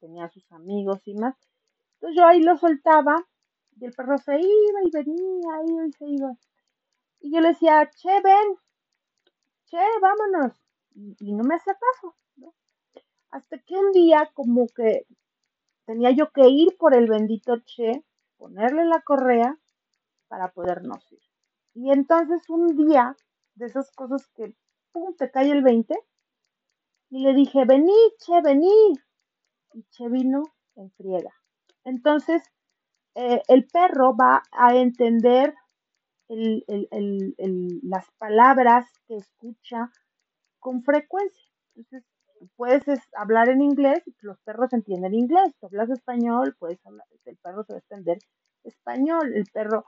[0.01, 1.37] tenía sus amigos y más.
[1.93, 3.15] Entonces yo ahí lo soltaba
[3.79, 6.33] y el perro se iba y venía, iba y se iba.
[7.21, 8.57] Y yo le decía, che, ven,
[9.67, 10.61] che, vámonos.
[10.93, 12.13] Y, no me hacía caso.
[12.35, 12.53] ¿no?
[13.33, 15.07] Hasta que un día como que
[15.87, 18.03] tenía yo que ir por el bendito che,
[18.37, 19.57] ponerle la correa
[20.27, 21.23] para podernos ir.
[21.73, 23.15] Y entonces un día
[23.55, 24.53] de esas cosas que
[24.91, 25.95] pum, te cae el 20.
[27.09, 28.93] Y le dije, vení, che, vení.
[29.73, 30.43] Y che vino
[30.75, 31.33] en friega.
[31.83, 32.43] Entonces,
[33.15, 35.55] eh, el perro va a entender
[36.29, 39.91] las palabras que escucha
[40.59, 41.51] con frecuencia.
[41.75, 42.12] Entonces,
[42.55, 42.83] puedes
[43.15, 45.53] hablar en inglés los perros entienden inglés.
[45.59, 48.19] Tú hablas español, puedes hablar, el perro se va a entender
[48.63, 49.33] español.
[49.33, 49.85] El perro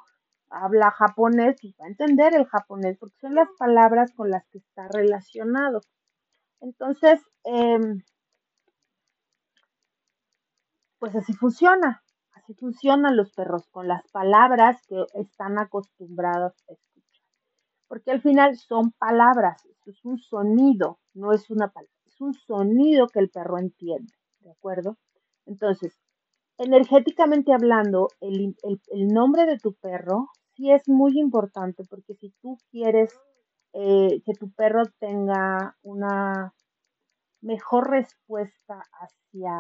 [0.49, 4.59] habla japonés y va a entender el japonés porque son las palabras con las que
[4.59, 5.81] está relacionado.
[6.61, 8.01] Entonces, em,
[10.99, 17.23] pues así funciona, así funcionan los perros con las palabras que están acostumbrados a escuchar.
[17.87, 23.19] Porque al final son palabras, es un sonido, no es una palabra, un sonido que
[23.19, 24.97] el perro entiende, ¿de acuerdo?
[25.45, 25.99] Entonces,
[26.57, 28.55] energéticamente hablando, el,
[29.07, 33.13] nombre de tu perro sí es muy importante porque si tú quieres
[33.73, 36.53] eh, que tu perro tenga una
[37.41, 39.57] mejor respuesta hacia,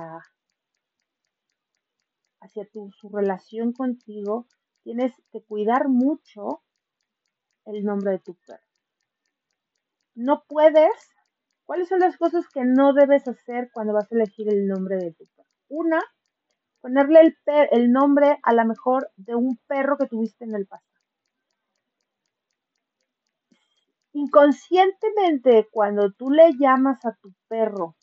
[2.41, 4.47] hacia tu, su relación contigo,
[4.83, 6.63] tienes que cuidar mucho
[7.65, 8.63] el nombre de tu perro.
[10.15, 11.14] No puedes,
[11.65, 15.13] ¿cuáles son las cosas que no debes hacer cuando vas a elegir el nombre de
[15.13, 15.49] tu perro?
[15.67, 16.01] Una,
[16.81, 17.37] ponerle el,
[17.71, 20.91] el nombre a lo mejor de un perro que tuviste en el pasado.
[24.13, 27.95] Inconscientemente, cuando tú le llamas a tu perro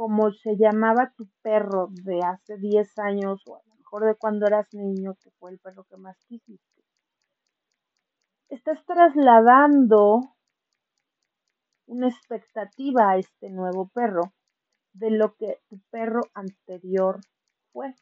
[0.00, 4.46] como se llamaba tu perro de hace 10 años o a lo mejor de cuando
[4.46, 6.82] eras niño, que fue el perro que más quisiste,
[8.48, 10.36] estás trasladando
[11.90, 14.32] una expectativa a este nuevo perro
[14.92, 17.20] de lo que tu perro anterior
[17.72, 17.94] fue.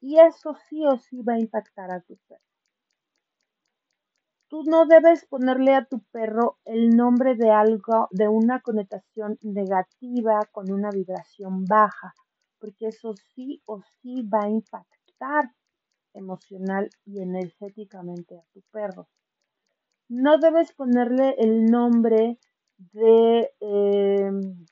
[0.00, 2.42] Y eso sí o sí va a impactar a tu perro.
[4.48, 10.40] Tú no debes ponerle a tu perro el nombre de algo, de una connotación negativa
[10.52, 12.14] con una vibración baja,
[12.58, 15.54] porque eso sí o sí va a impactar
[16.14, 19.08] emocional y energéticamente a tu perro.
[20.08, 22.38] No debes ponerle el nombre
[22.78, 24.66] de em,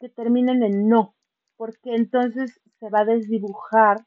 [0.00, 1.14] que terminen en no,
[1.56, 4.06] porque entonces se va a desdibujar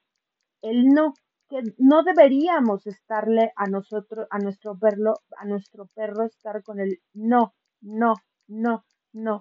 [0.61, 1.13] el no,
[1.49, 7.01] que no deberíamos estarle a nosotros, a nuestro perro, a nuestro perro estar con el
[7.13, 8.13] no, no,
[8.47, 9.39] no, no,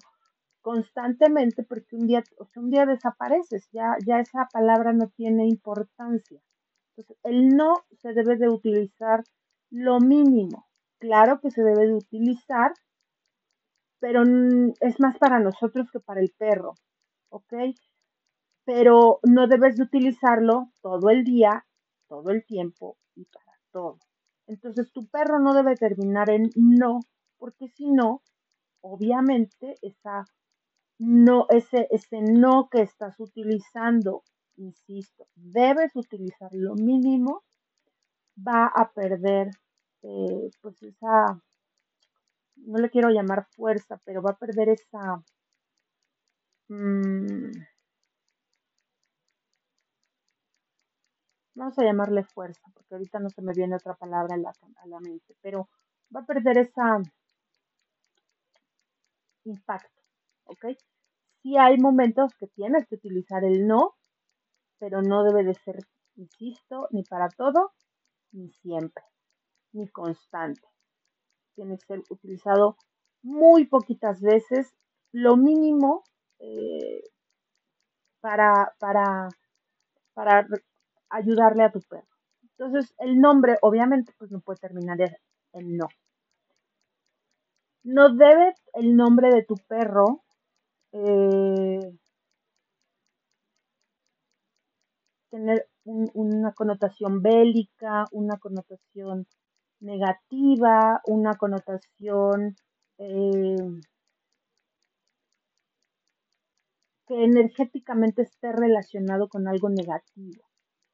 [0.62, 6.40] constantemente, porque un día, o un día desapareces, ya, ya esa palabra no tiene importancia.
[6.96, 9.22] Entonces, el no se debe de utilizar
[9.70, 10.69] lo mínimo.
[11.00, 12.72] Claro que se debe de utilizar
[14.00, 14.22] pero
[14.80, 16.74] es más para nosotros que para el perro,
[17.28, 17.52] ¿ok?
[18.64, 21.66] Pero no debes de utilizarlo todo el día,
[22.08, 23.98] todo el tiempo y para todo.
[24.46, 27.00] Entonces tu perro no debe terminar en no,
[27.38, 28.22] porque si no,
[28.80, 30.24] obviamente esa
[30.98, 34.22] no, ese, ese no que estás utilizando,
[34.56, 37.42] insisto, debes utilizar lo mínimo,
[38.36, 39.50] va a perder
[40.02, 41.40] eh, pues esa
[42.56, 45.22] no le quiero llamar fuerza, pero va a perder esa...
[46.68, 47.50] Mm,
[51.54, 54.86] vamos a llamarle fuerza, porque ahorita no se me viene otra palabra a la, a
[54.86, 55.68] la mente, pero
[56.14, 56.98] va a perder esa
[59.44, 60.02] impacto,
[60.44, 60.66] ¿ok?
[61.42, 63.94] Sí hay momentos que tienes que utilizar el no,
[64.78, 65.78] pero no debe de ser,
[66.16, 67.72] insisto, ni para todo,
[68.32, 69.04] ni siempre,
[69.72, 70.70] ni constante
[71.60, 72.76] tiene que ser utilizado
[73.22, 74.74] muy poquitas veces,
[75.12, 76.02] lo mínimo
[76.38, 77.02] eh,
[78.20, 79.28] para, para,
[80.14, 80.46] para
[81.10, 82.08] ayudarle a tu perro.
[82.42, 84.98] Entonces, el nombre obviamente pues no puede terminar
[85.52, 85.86] en no.
[87.82, 90.22] No debe el nombre de tu perro
[90.92, 91.98] eh,
[95.30, 99.26] tener una connotación bélica, una connotación
[99.80, 102.56] negativa, una connotación
[102.98, 103.56] eh,
[107.06, 110.44] que energéticamente esté relacionado con algo negativo,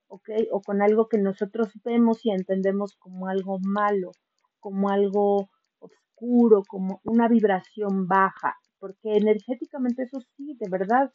[0.09, 0.31] ¿ok?
[0.53, 4.13] O con algo que nosotros vemos y entendemos como algo malo,
[4.61, 11.11] como algo oscuro, como una vibración baja, porque energéticamente eso sí, de verdad,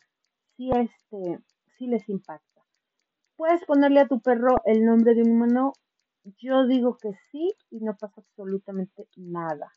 [0.56, 1.40] sí, este,
[1.78, 2.62] sí les impacta.
[3.38, 5.74] Puedes ponerle a tu perro el nombre de un humano
[6.24, 9.72] yo digo que sí y no pasa absolutamente nada.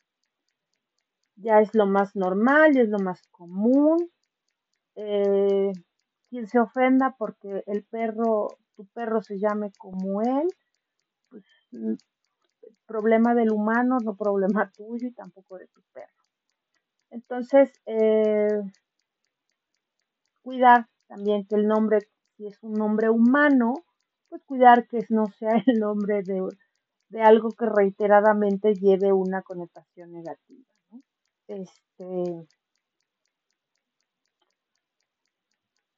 [1.37, 4.09] Ya es lo más normal, y es lo más común.
[4.95, 5.71] Eh,
[6.29, 10.47] quien se ofenda porque el perro, tu perro se llame como él,
[11.29, 11.95] pues mm,
[12.85, 16.23] problema del humano, no problema tuyo y tampoco de tu perro.
[17.11, 18.61] Entonces, eh,
[20.41, 21.99] cuidar también que el nombre,
[22.37, 23.73] si es un nombre humano,
[24.29, 26.41] pues cuidar que no sea el nombre de,
[27.09, 30.65] de algo que reiteradamente lleve una connotación negativa.
[31.47, 32.47] Este,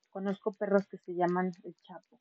[0.10, 2.20] conozco perros que se llaman el Chapo.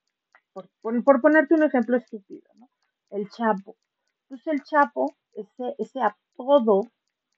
[0.53, 2.69] por, por, ponerte un ejemplo estúpido, ¿no?
[3.11, 3.77] El Chapo.
[4.23, 6.83] Entonces el Chapo, ese, ese apodo,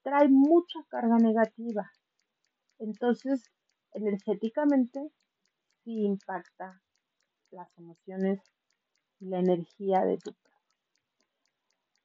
[0.03, 1.91] trae mucha carga negativa.
[2.79, 3.45] Entonces,
[3.93, 5.11] energéticamente,
[5.85, 6.81] sí impacta
[7.51, 8.41] las emociones
[9.21, 10.35] y la energía de tu.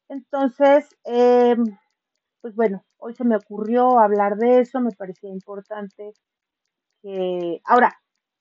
[0.10, 1.64] Entonces, em,
[2.42, 6.14] pues bueno, hoy se me ocurrió hablar de eso, me parecía importante
[7.02, 7.62] que...
[7.66, 8.00] Ahora,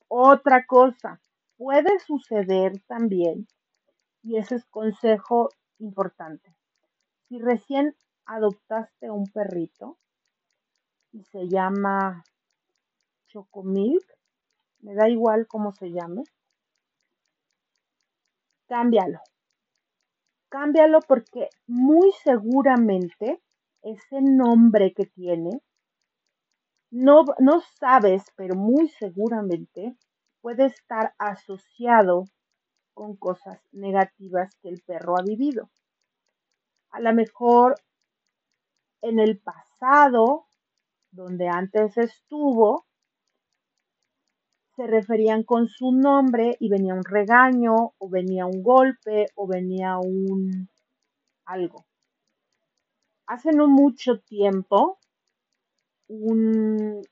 [0.08, 1.20] otra cosa,
[1.56, 3.46] puede suceder también,
[4.22, 6.54] y ese es consejo importante,
[7.28, 9.98] si recién adoptaste un perrito
[11.12, 12.24] y se llama
[13.28, 14.04] Chocomilk,
[14.80, 16.24] me da igual cómo se llame,
[18.72, 19.20] cámbialo.
[20.48, 23.42] Cámbialo porque muy seguramente
[23.82, 25.60] ese nombre que tiene,
[26.90, 29.94] no, no sabes, pero muy seguramente
[30.40, 32.24] puede estar asociado
[32.94, 35.68] con cosas negativas que el perro ha vivido.
[36.92, 37.74] A lo mejor
[39.02, 40.46] en el pasado,
[41.10, 42.86] donde antes estuvo,
[44.76, 49.98] se referían con su nombre y venía un regaño o venía un golpe o venía
[49.98, 50.68] un
[51.44, 51.84] algo.
[53.26, 54.98] Hace no mucho tiempo,
[56.08, 57.02] un,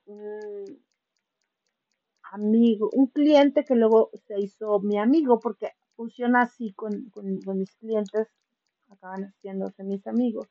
[2.32, 7.10] amigo, un cliente que luego se hizo mi amigo, porque funciona así con,
[7.54, 8.28] mis clientes,
[8.88, 10.48] acaban haciéndose mis amigos.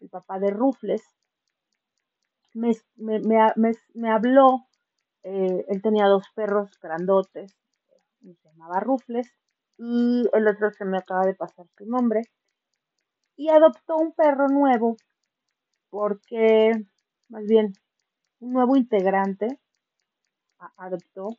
[0.00, 1.02] El papá de Rufles
[2.54, 4.66] me, me habló
[5.28, 7.52] eh, él tenía dos perros grandotes,
[8.20, 9.28] se llamaba Rufles,
[9.76, 12.22] y el otro se me acaba de pasar su nombre.
[13.34, 14.96] Y adoptó un perro nuevo,
[15.90, 16.70] porque,
[17.28, 17.72] más bien,
[18.38, 19.58] un nuevo integrante
[20.76, 21.30] adoptó,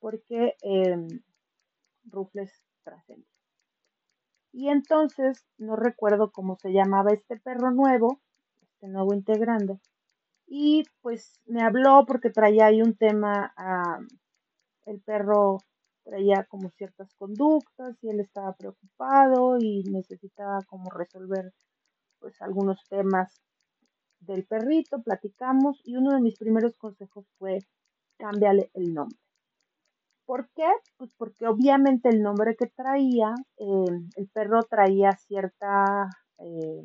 [0.00, 1.06] porque eh,
[2.04, 3.28] Rufles trascendió.
[4.50, 8.22] Y entonces, no recuerdo cómo se llamaba este perro nuevo,
[8.62, 9.78] este nuevo integrante,
[10.46, 13.98] y pues me habló porque traía ahí un tema, ah,
[14.86, 15.58] el perro
[16.04, 21.52] traía como ciertas conductas y él estaba preocupado y necesitaba como resolver
[22.20, 23.34] pues algunos temas
[24.20, 27.58] del perrito, platicamos y uno de mis primeros consejos fue
[28.18, 29.18] cámbiale el nombre.
[30.24, 30.68] ¿Por qué?
[30.96, 36.84] Pues porque obviamente el nombre que traía, eh, el perro traía cierta eh,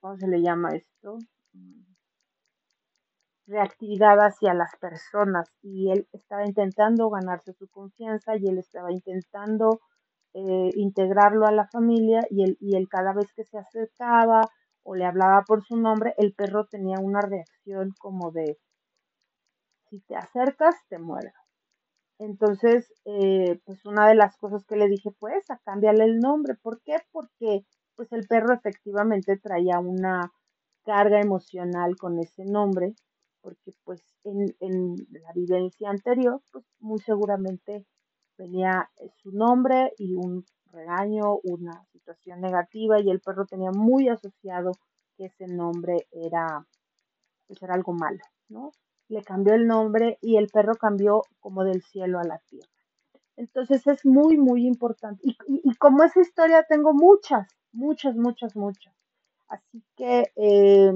[0.00, 1.18] ¿cómo se le llama esto?
[3.50, 9.80] reactividad hacia las personas y él estaba intentando ganarse su confianza y él estaba intentando
[10.34, 14.42] eh, integrarlo a la familia y él, y él cada vez que se acercaba
[14.84, 18.56] o le hablaba por su nombre, el perro tenía una reacción como de,
[19.90, 21.32] si te acercas, te muero.
[22.18, 26.54] Entonces, eh, pues una de las cosas que le dije, pues, a cámbiale el nombre.
[26.54, 26.96] ¿Por qué?
[27.12, 27.66] Porque
[28.00, 30.32] pues el perro efectivamente traía una
[30.86, 32.94] carga emocional con ese nombre,
[33.42, 37.84] porque pues en, en la vivencia anterior, pues muy seguramente
[38.38, 38.90] venía
[39.22, 44.72] su nombre y un regaño, una situación negativa y el perro tenía muy asociado
[45.18, 46.66] que ese nombre era,
[47.46, 48.72] pues era algo malo, ¿no?
[49.08, 52.72] Le cambió el nombre y el perro cambió como del cielo a la tierra.
[53.36, 55.20] Entonces es muy, muy importante.
[55.22, 58.94] Y, y como esa historia tengo muchas, muchas, muchas, muchas.
[59.48, 60.92] Así que, eh,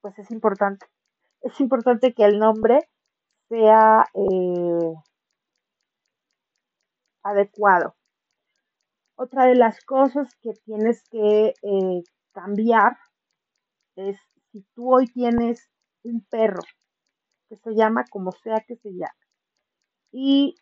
[0.00, 0.86] pues es importante.
[1.42, 2.88] Es importante que el nombre
[3.48, 4.94] sea eh,
[7.22, 7.94] adecuado.
[9.16, 12.96] Otra de las cosas que tienes que eh, cambiar
[13.96, 14.18] es
[14.52, 15.70] si tú hoy tienes
[16.02, 16.62] un perro
[17.48, 19.26] que se llama como sea que se llame
[20.12, 20.56] y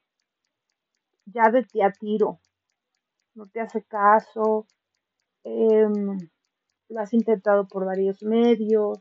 [1.27, 2.41] ya de ti a tiro
[3.35, 4.67] no te hace caso,
[5.45, 6.19] em,
[6.89, 8.99] lo has intentado por varios medios,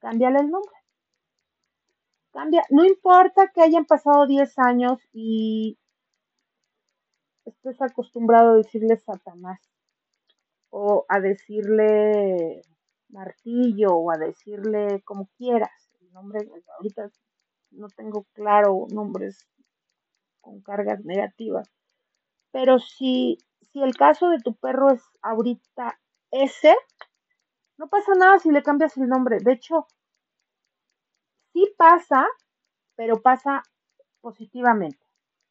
[0.00, 0.76] cámbiale el nombre.
[2.32, 5.78] Cambia, no importa que hayan pasado 10 años y
[7.44, 9.60] estés acostumbrado a decirle Satanás
[10.70, 12.62] o a decirle
[13.10, 15.90] martillo o a decirle como quieras.
[16.00, 16.40] El nombre,
[16.78, 17.10] ahorita
[17.72, 19.46] no tengo claro nombres
[20.40, 21.68] con cargas negativas.
[22.52, 23.38] Pero si,
[23.72, 25.98] si el caso de tu perro es ahorita
[26.30, 26.76] ese,
[27.78, 29.38] no pasa nada si le cambias el nombre.
[29.40, 29.86] De hecho,
[31.52, 32.26] sí pasa,
[32.94, 33.62] pero pasa
[34.20, 35.04] positivamente.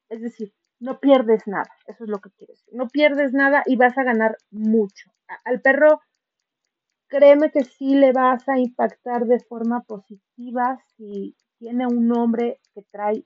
[0.10, 1.70] Es decir, no pierdes nada.
[1.88, 2.64] Eso es lo que quieres.
[2.72, 5.12] No pierdes nada y vas a ganar mucho.
[5.46, 6.02] Al perro,
[7.08, 12.82] créeme que sí le vas a impactar de forma positiva si tiene un nombre que
[12.92, 13.26] trae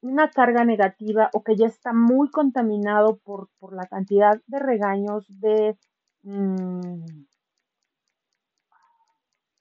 [0.00, 5.26] una carga negativa o que ya está muy contaminado por, por la cantidad de regaños,
[5.40, 5.76] de...
[6.22, 7.26] Mm,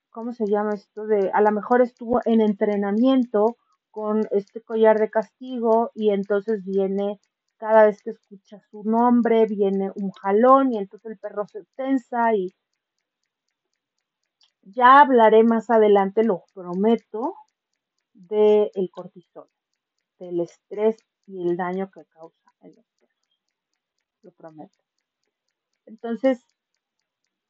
[0.09, 1.05] ¿Cómo se llama esto?
[1.05, 3.57] De a lo mejor estuvo en entrenamiento
[3.91, 7.19] con este collar de castigo y entonces viene
[7.57, 12.33] cada vez que escucha su nombre, viene un jalón y entonces el perro se tensa
[12.35, 12.53] y
[14.61, 17.33] ya hablaré más adelante, lo prometo,
[18.13, 19.47] del el cortisol,
[20.19, 23.41] del estrés y el daño que causa en los perros.
[24.21, 24.83] Lo prometo.
[25.85, 26.43] Entonces,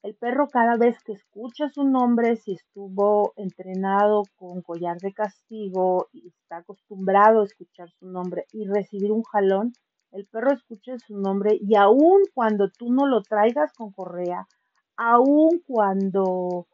[0.03, 6.07] el perro cada vez que escucha su nombre, si estuvo entrenado con collar de castigo
[6.13, 9.73] y está acostumbrado a escuchar su nombre y recibir un jalón,
[10.11, 14.47] el perro escucha su nombre y aun cuando tú no lo traigas con correa,
[14.95, 16.67] aun cuando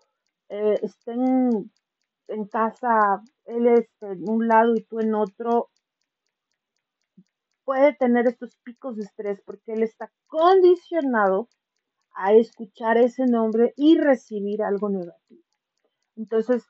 [0.50, 1.72] eh, estén
[2.28, 5.70] en casa, él es en un lado y tú en otro,
[7.66, 11.50] puede tener estos picos de estrés porque él está condicionado
[12.16, 15.44] a escuchar ese nombre y recibir algo negativo.
[16.16, 16.64] Entonces,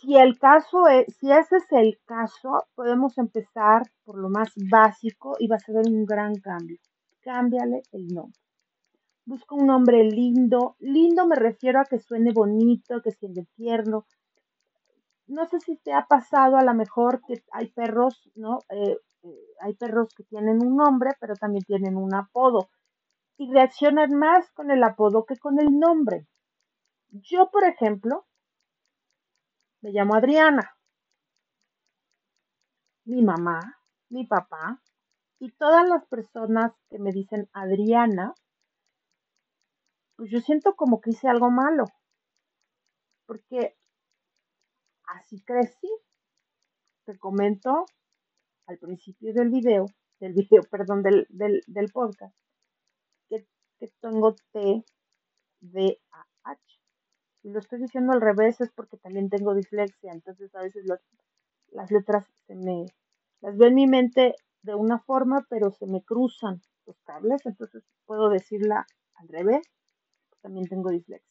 [0.00, 5.36] si el caso es, si ese es el caso, podemos empezar por lo más básico
[5.38, 6.78] y va a ser un gran cambio.
[7.20, 8.40] Cámbiale el nombre.
[9.26, 10.76] Busca un nombre lindo.
[10.78, 14.06] Lindo me refiero a que suene bonito, que suene tierno.
[15.26, 18.58] No sé si te ha pasado a lo mejor que hay perros, ¿no?
[18.70, 22.70] Eh, eh, hay perros que tienen un nombre, pero también tienen un apodo
[23.36, 26.26] y reaccionan más con el apodo que con el nombre.
[27.08, 28.26] Yo, por ejemplo,
[29.82, 30.76] me llamo Adriana.
[33.04, 33.78] Mi mamá,
[34.10, 34.82] mi papá
[35.38, 38.34] y todas las personas que me dicen Adriana,
[40.16, 41.86] pues yo siento como que hice algo malo.
[43.26, 43.74] Porque
[45.04, 45.88] así crecí.
[47.06, 47.86] Te comento
[48.70, 49.86] al principio del video,
[50.20, 52.34] del video, perdón, del, del, podcast,
[53.28, 53.44] que
[54.00, 54.84] tengo T,
[55.60, 56.60] D, A, H.
[57.42, 60.84] Y lo estoy diciendo al revés es porque también tengo dislexia, entonces a veces
[61.68, 62.86] las letras se me,
[63.40, 67.82] las veo en mi mente de una forma, pero se me cruzan los cables, entonces
[68.04, 69.66] puedo decirla al revés,
[70.42, 71.28] también tengo dislexia.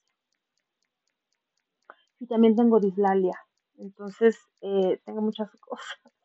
[2.20, 3.40] Y también tengo dislalia,
[3.78, 6.19] entonces eh, tengo muchas cosas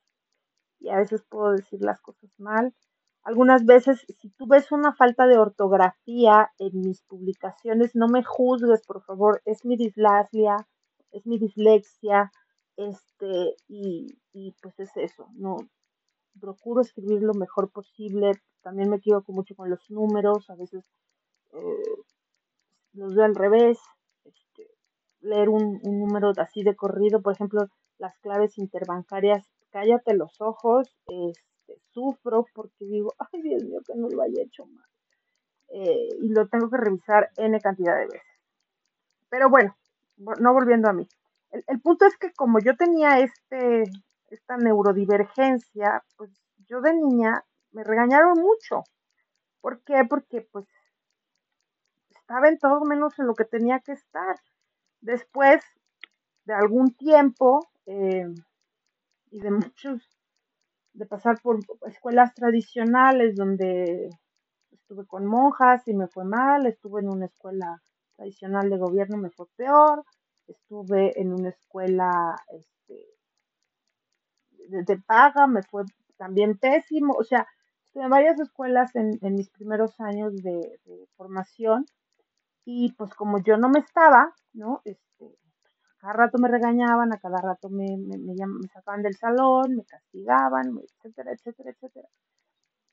[0.85, 2.75] y a veces puedo decir las cosas mal.
[3.23, 8.83] Algunas veces, si tú ves una falta de ortografía en mis publicaciones, no me juzgues,
[8.87, 10.57] por favor, es mi dislexia,
[11.11, 12.31] es mi dislexia,
[12.77, 14.15] este, y,
[14.61, 15.57] pues es eso, no,
[16.39, 20.85] procuro escribir lo mejor posible, también me equivoco mucho con los números, a veces
[21.53, 21.97] eh,
[22.93, 23.79] los veo al revés,
[24.25, 24.69] este,
[25.21, 31.83] leer un número así de corrido, por ejemplo, las claves interbancarias, cállate los ojos, este,
[31.91, 34.87] sufro porque digo, ay Dios mío, que no lo haya hecho mal.
[35.69, 38.41] Eh, y lo tengo que revisar N cantidad de veces.
[39.29, 39.77] Pero bueno,
[40.17, 41.09] no volviendo a mí.
[41.51, 43.85] El, punto es que como yo tenía este,
[44.31, 46.31] esta neurodivergencia, pues
[46.69, 48.85] yo de niña me regañaron mucho.
[49.61, 50.05] ¿Por qué?
[50.09, 50.67] Porque pues
[52.11, 54.37] estaba en todo menos en lo que tenía que estar.
[55.01, 55.65] Después
[56.45, 58.33] de algún tiempo eh,
[59.35, 60.01] y de muchos
[60.93, 61.59] de pasar por
[61.89, 64.09] escuelas tradicionales donde
[64.71, 67.83] estuve con monjas y me fue mal, estuve en una escuela
[68.15, 70.05] tradicional de gobierno, me fue peor,
[70.47, 73.09] estuve en una escuela este,
[74.69, 75.83] de, paga, me fue
[76.17, 77.45] también pésimo, o sea,
[77.87, 81.87] estuve en varias escuelas en, mis primeros años de, de, formación
[82.65, 84.81] y pues como yo no me estaba, ¿no?
[86.05, 87.97] Cada rato me regañaban, a cada rato me,
[88.71, 92.09] sacaban del salón, me castigaban, etcétera, etcétera, etcétera.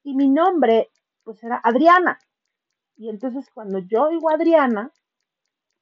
[0.03, 0.89] Y mi nombre,
[1.21, 2.17] pues era Adriana.
[2.95, 4.93] Y entonces cuando yo digo Adriana,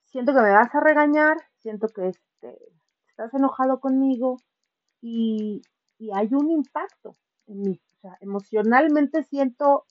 [0.06, 2.58] siento que me vas a regañar, siento que este,
[3.08, 4.38] estás enojado conmigo
[5.00, 5.62] y,
[6.00, 7.16] y hay un impacto
[7.46, 7.82] en mí.
[7.98, 9.86] O sea, emocionalmente siento,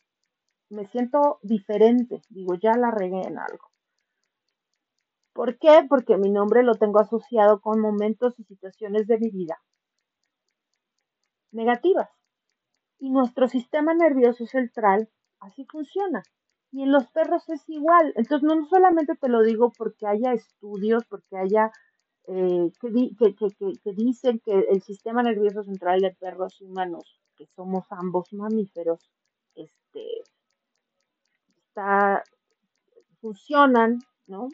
[0.71, 2.21] me siento diferente.
[2.31, 3.71] Digo, ya la regué en algo.
[5.39, 5.87] ¿Por qué?
[5.89, 9.63] Porque mi nombre lo tengo asociado con momentos y situaciones de mi vida
[11.53, 12.11] negativas.
[12.99, 15.09] Y nuestro sistema nervioso central
[15.39, 16.25] así funciona.
[16.73, 18.13] Y en los perros es igual.
[18.17, 21.71] Entonces, no solamente te lo digo porque haya estudios, porque haya
[22.27, 28.33] eh, que, dicen que el sistema nervioso central de perros y humanos, que somos ambos
[28.33, 29.09] mamíferos,
[29.55, 30.05] este,
[31.69, 32.25] está,
[33.21, 34.49] funcionan, ¿no?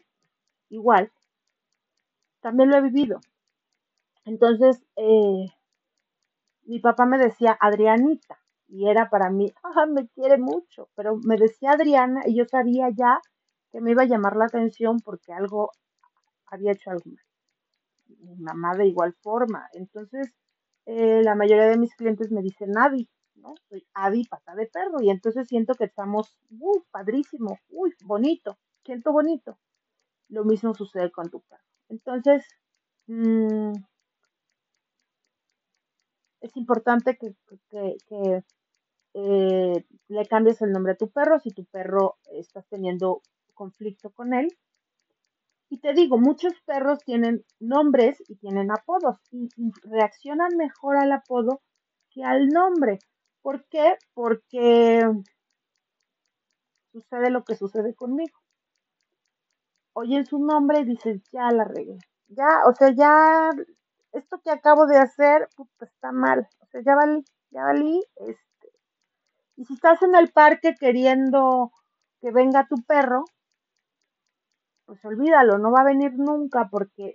[0.69, 1.11] Igual,
[2.41, 3.19] también lo he vivido.
[4.25, 5.45] Entonces, eh,
[6.63, 8.37] mi papá me decía Adrianita
[8.67, 12.89] y era para mí, ah, me quiere mucho, pero me decía Adriana y yo sabía
[12.89, 13.19] ya
[13.71, 15.71] que me iba a llamar la atención porque algo
[16.47, 17.25] había hecho algo mal.
[18.19, 19.69] Mi mamá de igual forma.
[19.73, 20.33] Entonces,
[20.87, 23.55] eh, la mayoría de mis clientes me dicen Adi, ¿no?
[23.69, 29.11] Soy Adi, pata de perro, y entonces siento que estamos, uy, padrísimo, uy, bonito, siento
[29.13, 29.57] bonito.
[30.29, 31.63] Lo mismo sucede con tu perro.
[31.89, 32.45] Entonces,
[33.07, 33.73] mmm,
[36.41, 37.33] es importante que,
[39.13, 43.21] eh, le cambies el nombre a tu perro si tu perro estás teniendo
[43.53, 44.47] conflicto con él.
[45.69, 49.49] Y te digo, muchos perros tienen nombres y tienen apodos y,
[49.83, 51.61] reaccionan mejor al apodo
[52.11, 52.99] que al nombre.
[53.41, 53.95] ¿Por qué?
[54.13, 55.01] Porque
[56.91, 58.44] sucede lo que sucede conmigo.
[59.97, 61.97] Oyen su nombre y dices, ya la regué.
[62.27, 63.49] Ya, o sea, ya
[64.11, 65.47] esto que acabo de hacer,
[65.79, 66.49] está mal.
[66.59, 68.03] O sea, ya valí, ya valí.
[68.17, 68.69] Este.
[69.55, 71.71] Y si estás en el parque queriendo
[72.19, 73.23] que venga tu perro,
[74.85, 77.13] pues olvídalo, no va a venir nunca porque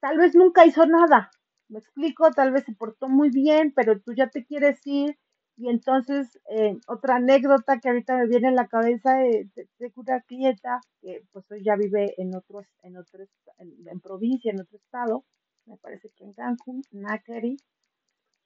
[0.00, 1.30] tal vez nunca hizo nada.
[1.68, 5.18] Me explico, tal vez se portó muy bien, pero tú ya te quieres ir.
[5.60, 10.22] Y entonces, eh, otra anécdota que ahorita me viene en la cabeza de, de, una
[10.22, 15.24] clieta, que pues ya vive en otros, en otros, en provincia, en otro estado,
[15.66, 17.58] me parece que en Cancún, Nakari,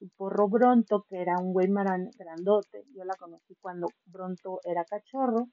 [0.01, 2.85] su porro Bronto, que era un güey grandote.
[2.97, 5.47] Yo la conocí cuando Bronto era cachorro.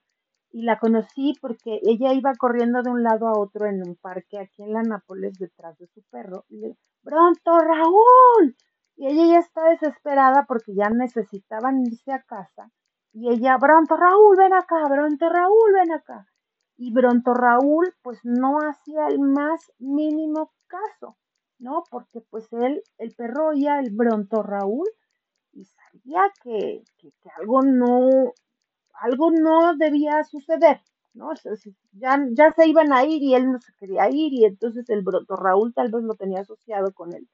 [0.53, 4.39] Y la conocí porque ella iba corriendo de un lado a otro en un parque
[4.39, 6.43] aquí en la Nápoles detrás de su perro.
[6.49, 8.55] Y le Bronto, Raúl.
[9.01, 12.69] Y ella ya está desesperada porque ya necesitaban irse a casa.
[13.13, 16.27] Y ella, Bronto, Raúl, ven acá, Bronto, Raúl, ven acá.
[16.77, 21.17] Y Bronto Raúl, pues no hacía el más mínimo caso.
[21.61, 21.83] ¿no?
[21.89, 24.89] Porque pues él, el perro oía el bronto Raúl
[25.53, 26.83] y sabía que,
[27.37, 28.33] algo no,
[28.93, 30.81] algo no debía suceder,
[31.13, 31.31] ¿no?
[31.93, 35.03] ya, ya se iban a ir y él no se quería ir y entonces el
[35.03, 37.27] bronto Raúl tal vez lo tenía asociado con él.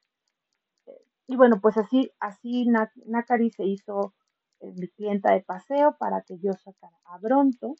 [1.28, 2.65] Y bueno, pues así, así
[3.05, 4.13] Nakari se hizo
[4.61, 7.75] eh, mi clienta de paseo para que yo sacara a Bronto.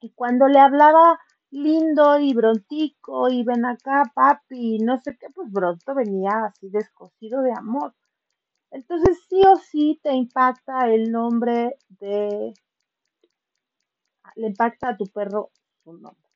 [0.00, 1.18] Y cuando le hablaba
[1.50, 7.42] lindo y brontico y ven acá, papi, no sé qué, pues Bronto venía así descosido
[7.42, 7.94] de amor.
[8.70, 12.54] Entonces sí o sí te impacta el nombre de...
[14.36, 15.50] Le impacta a tu perro
[15.82, 16.30] su nombre.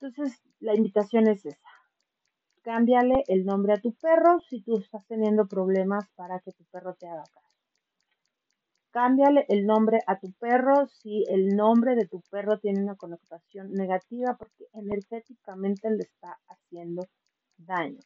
[0.00, 1.71] Entonces la invitación es esa.
[2.62, 6.94] Cámbiale el nombre a tu perro si tú estás teniendo problemas para que tu perro
[6.94, 7.52] te haga caso.
[8.92, 13.72] Cámbiale el nombre a tu perro si el nombre de tu perro tiene una connotación
[13.72, 17.02] negativa porque energéticamente le está haciendo
[17.56, 17.98] daño.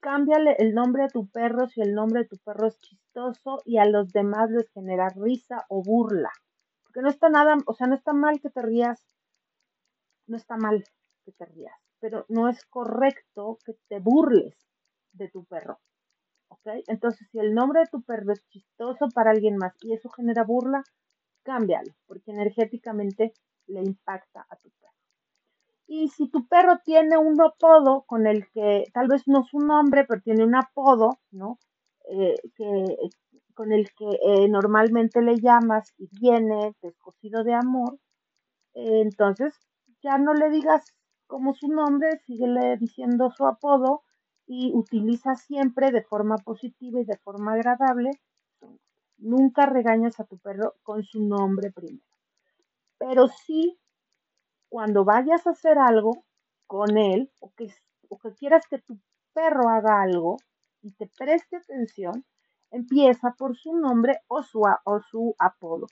[0.00, 3.78] Cámbiale el nombre a tu perro si el nombre de tu perro es chistoso y
[3.78, 6.32] a los demás les genera risa o burla.
[6.82, 9.06] Porque no está nada, o sea, no está mal que te rías,
[10.26, 10.82] no está mal
[11.24, 14.56] que te rías, pero no es correcto que te burles
[15.12, 15.78] de tu perro.
[16.88, 20.44] Entonces, si el nombre de tu perro es chistoso para alguien más y eso genera
[20.44, 20.82] burla,
[21.42, 23.32] cámbialo, porque energéticamente
[23.66, 24.94] le impacta a tu perro.
[25.86, 29.66] Y si tu perro tiene un apodo con el que tal vez no es un
[29.66, 31.58] nombre, pero tiene un apodo, ¿no?
[32.08, 32.96] Eh, que,
[33.54, 37.98] con el que eh, normalmente le llamas y viene descosido de amor,
[38.74, 39.54] eh, entonces
[40.02, 40.94] ya no le digas
[41.30, 44.02] como su nombre, síguele diciendo su apodo
[44.48, 48.10] y utiliza siempre de forma positiva y de forma agradable.
[49.16, 52.04] Nunca regañas a tu perro con su nombre primero.
[52.98, 53.78] Pero sí,
[54.68, 56.24] cuando vayas a hacer algo
[56.66, 57.72] con él o que,
[58.08, 58.98] o que quieras que tu
[59.32, 60.36] perro haga algo
[60.82, 62.24] y te preste atención,
[62.72, 65.86] empieza por su nombre o su, o su apodo.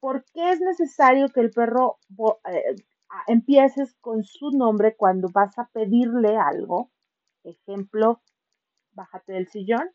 [0.00, 1.98] ¿Por qué es necesario que el perro
[2.44, 2.74] eh,
[3.26, 6.90] empieces con su nombre cuando vas a pedirle algo?
[7.44, 8.22] Ejemplo,
[8.92, 9.90] bájate del sillón.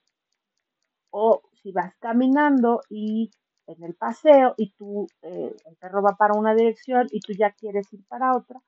[1.11, 3.31] O si vas caminando y
[3.67, 7.51] en el paseo y tú, eh, el perro va para una dirección y tú ya
[7.51, 8.61] quieres ir para otra,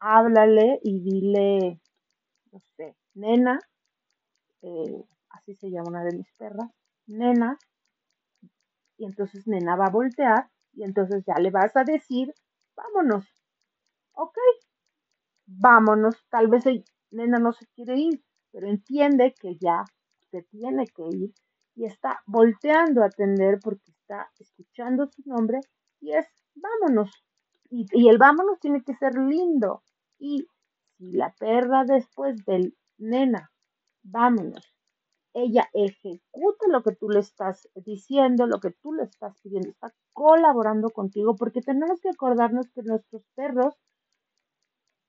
[0.00, 1.80] háblale y dile,
[2.52, 3.58] no sé, nena,
[4.62, 6.70] eh, así se llama una de mis perras,
[7.06, 7.58] nena,
[8.98, 12.32] y entonces nena va a voltear y entonces ya le vas a decir,
[12.76, 13.24] vámonos,
[14.16, 14.36] ok,
[15.46, 16.64] vámonos, tal vez
[17.10, 19.84] nena no se quiere ir, pero entiende que ya
[20.30, 21.34] se tiene que ir
[21.74, 25.60] y está volteando a atender porque está escuchando su nombre
[26.00, 27.10] y es vámonos.
[27.68, 29.82] Y, el vámonos tiene que ser lindo.
[30.18, 30.46] Y
[30.96, 33.50] si la perra después del nena,
[34.02, 34.74] vámonos,
[35.34, 39.92] ella ejecuta lo que tú le estás diciendo, lo que tú le estás pidiendo, está
[40.14, 43.74] colaborando contigo, porque tenemos que acordarnos que nuestros perros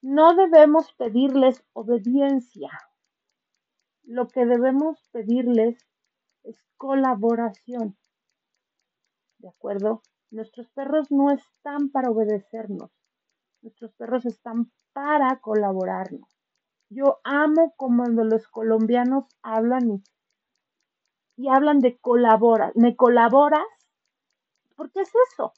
[0.02, 2.70] no debemos pedirles obediencia.
[4.04, 5.78] Lo que debemos pedirles
[6.44, 7.98] es colaboración.
[9.40, 10.02] ¿De acuerdo?
[10.30, 12.92] Nuestros perros no están para obedecernos.
[13.62, 16.28] Nuestros perros están para colaborarnos.
[16.90, 20.04] Yo amo cuando los colombianos hablan
[21.36, 22.72] y, hablan de colaborar.
[22.76, 23.66] ¿Me colaboras?
[24.76, 25.54] Porque es eso,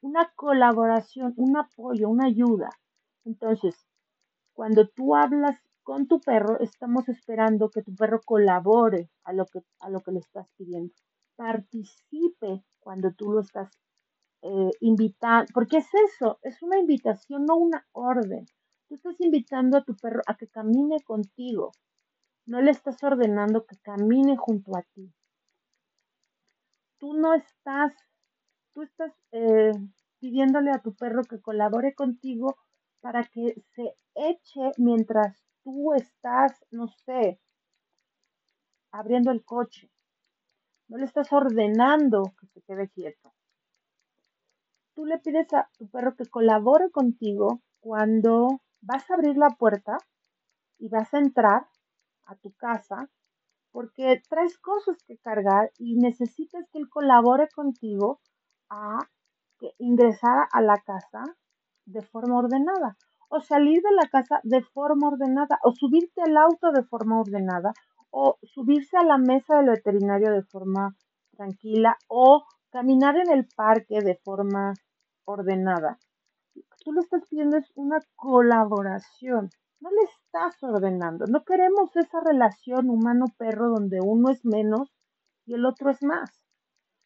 [0.00, 2.70] una colaboración, un apoyo, una ayuda.
[3.28, 3.86] Entonces,
[4.54, 9.60] cuando tú hablas con tu perro, estamos esperando que tu perro colabore a lo que,
[9.80, 10.94] a lo que le estás pidiendo.
[11.36, 13.70] Participe cuando tú lo estás
[14.40, 18.46] eh, invitando, porque es eso, es una invitación, no una orden.
[18.88, 21.72] Tú estás invitando a tu perro a que camine contigo.
[22.46, 25.12] No le estás ordenando que camine junto a ti.
[26.98, 27.92] Tú no estás,
[28.72, 29.72] tú estás eh,
[30.18, 32.56] pidiéndole a tu perro que colabore contigo
[33.00, 37.40] para que se eche mientras tú estás, no sé,
[38.90, 39.90] abriendo el coche.
[40.88, 43.32] No le estás ordenando que se quede quieto.
[44.94, 49.98] Tú le pides a tu perro que colabore contigo cuando vas a abrir la puerta
[50.78, 51.68] y vas a entrar
[52.26, 53.10] a tu casa
[53.70, 58.20] porque traes cosas que cargar y necesitas que él colabore contigo
[58.70, 58.98] a
[59.78, 61.36] ingresar a la casa
[61.88, 62.96] de forma ordenada.
[63.28, 67.72] O salir de la casa de forma ordenada o subirte al auto de forma ordenada
[68.10, 70.96] o subirse a la mesa del veterinario de forma
[71.36, 74.74] tranquila o caminar en el parque de forma
[75.24, 75.98] ordenada.
[76.84, 81.26] Tú le estás pidiendo es una colaboración, no le estás ordenando.
[81.26, 84.92] No queremos esa relación humano-perro donde uno es menos
[85.46, 86.30] y el otro es más,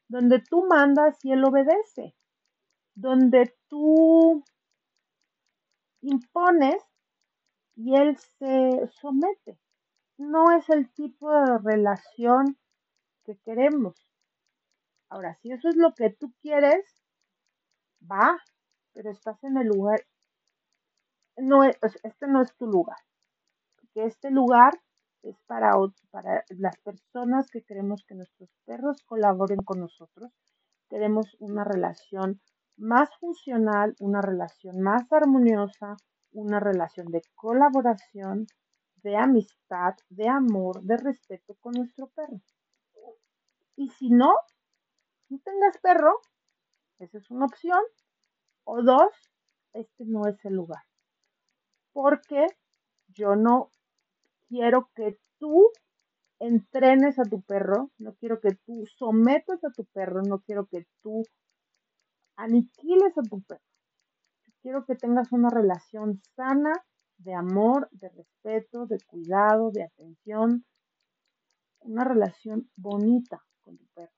[0.09, 2.15] donde tú mandas y él obedece,
[2.95, 4.43] donde tú
[6.03, 6.83] impones
[7.75, 9.59] y él se somete.
[10.19, 12.59] No es el tipo de relación
[13.25, 13.95] que queremos.
[15.09, 16.85] Ahora, si eso es lo que tú quieres,
[18.11, 18.39] va,
[18.93, 20.01] pero estás en el lugar,
[21.37, 22.99] no es, este no es tu lugar,
[23.77, 24.81] porque este lugar
[25.23, 25.73] es para,
[26.11, 30.33] para las personas que queremos que nuestros perros colaboren con nosotros,
[30.89, 32.41] queremos una relación
[32.77, 35.97] más funcional, una relación más armoniosa,
[36.33, 38.47] una relación de colaboración,
[39.03, 42.41] de amistad, de amor, de respeto con nuestro perro.
[43.77, 44.35] Y si no,
[45.29, 46.21] no tengas perro,
[46.99, 47.81] esa es una opción,
[48.65, 49.13] o dos,
[49.73, 50.85] este no es el lugar.
[51.93, 52.47] Porque
[53.09, 53.71] yo no
[54.49, 55.71] quiero que tú
[56.39, 60.87] entrenes a tu perro, no quiero que tú sometas a tu perro, no quiero que
[61.03, 61.23] tú
[62.43, 63.63] aniquiles a tu perro.
[64.63, 66.73] Quiero que tengas una relación sana
[67.19, 70.65] de amor, de respeto, de cuidado, de atención,
[71.81, 74.13] una relación bonita con tu perro,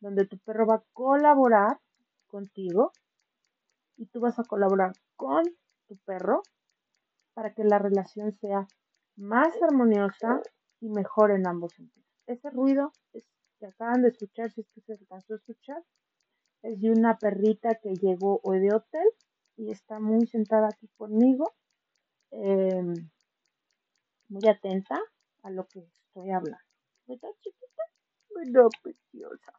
[0.00, 1.78] donde tu perro va a colaborar
[2.26, 2.92] contigo
[3.96, 5.42] y tú vas a colaborar con
[5.88, 6.42] tu perro
[7.34, 8.66] para que la relación sea
[9.16, 10.40] más armoniosa
[10.80, 12.06] y mejor en ambos sentidos.
[12.26, 12.92] Ese ruido
[13.58, 15.82] que acaban de escuchar, si es que se alcanzó a escuchar,
[16.62, 19.06] es de una perrita que llegó hoy de hotel
[19.56, 21.54] y está muy sentada aquí conmigo,
[22.30, 22.94] em,
[24.28, 25.00] muy atenta
[25.42, 26.64] a lo que estoy hablando.
[27.06, 27.82] ¿Verdad, chiquita?
[28.30, 29.52] Bueno, preciosa.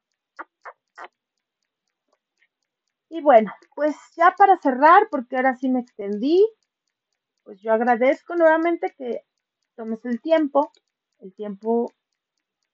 [3.10, 6.46] Y bueno, pues ya para cerrar, porque ahora sí me extendí,
[7.44, 9.24] pues yo agradezco nuevamente que
[9.76, 10.72] tomes el tiempo.
[11.20, 11.92] El tiempo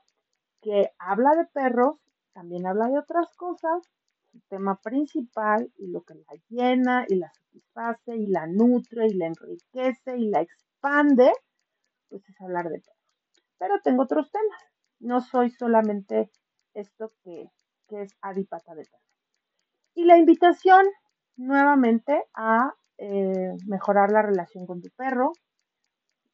[0.62, 1.98] que habla de perros
[2.34, 3.80] también habla de otras cosas,
[4.32, 9.14] su tema principal y lo que la llena y la satisface y la nutre y
[9.14, 11.32] la enriquece y la expande,
[12.08, 12.93] pues es hablar de perros.
[13.58, 14.62] Pero tengo otros temas.
[15.00, 16.30] No soy solamente
[16.74, 17.50] esto que,
[17.90, 19.04] es adipata de perro.
[19.94, 20.84] Y la invitación
[21.36, 25.32] nuevamente a eh, mejorar la relación con tu perro,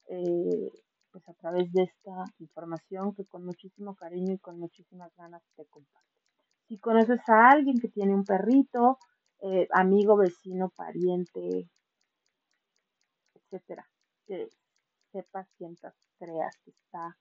[0.09, 0.71] eh,
[1.11, 5.66] pues a través de esta información que con muchísimo cariño y con muchísimas ganas te
[5.66, 6.09] comparto.
[6.68, 8.99] Si conoces a alguien que tiene un perrito,
[9.43, 11.68] eh, amigo, vecino, pariente,
[13.35, 13.89] etcétera,
[14.27, 14.49] que
[15.13, 17.17] sepas, sientas, creas que está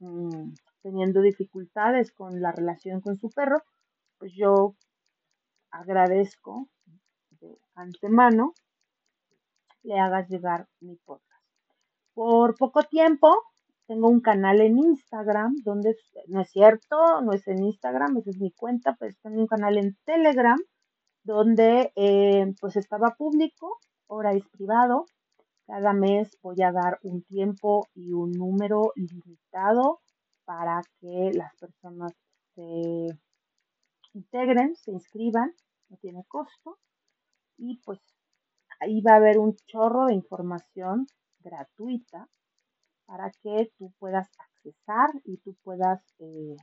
[0.00, 0.52] mm,
[0.82, 3.62] teniendo dificultades con la relación con su perro,
[4.18, 4.76] pues yo
[5.70, 6.68] agradezco
[7.40, 8.54] de antemano
[9.82, 11.44] le hagas llegar mi podcast.
[12.14, 13.34] Por poco tiempo
[13.86, 15.96] tengo un canal en Instagram donde
[16.28, 19.76] no es cierto, no es en Instagram, esa es mi cuenta, pero tengo un canal
[19.76, 20.58] en Telegram
[21.22, 25.06] donde eh, pues estaba público, ahora es privado.
[25.66, 30.00] Cada mes voy a dar un tiempo y un número limitado
[30.44, 32.12] para que las personas
[32.54, 33.18] se
[34.12, 35.54] integren, se inscriban,
[35.88, 36.78] no tiene costo.
[37.56, 37.98] Y pues
[38.80, 41.06] ahí va a haber un chorro de información
[41.38, 42.28] gratuita
[43.06, 46.56] para que tú puedas accesar y tú puedas eh,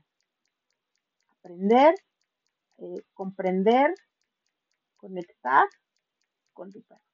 [1.29, 1.95] aprender,
[2.77, 3.95] eh, comprender,
[4.97, 5.65] conectar
[6.53, 7.10] con tu perro.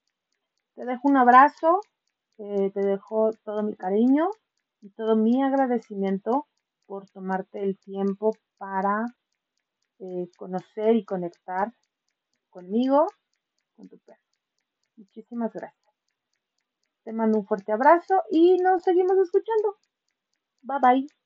[0.78, 1.82] Te dejo un abrazo,
[2.38, 4.30] eh, te dejo todo mi cariño
[4.80, 6.47] y todo mi agradecimiento
[6.86, 9.07] por tomarte el tiempo para
[10.38, 11.73] conocer y conectar
[12.51, 13.07] conmigo,
[13.75, 14.21] con tu perro.
[14.97, 15.95] Muchísimas gracias.
[17.03, 19.78] Te mando un fuerte abrazo y nos seguimos escuchando.
[20.61, 21.16] Bye bye.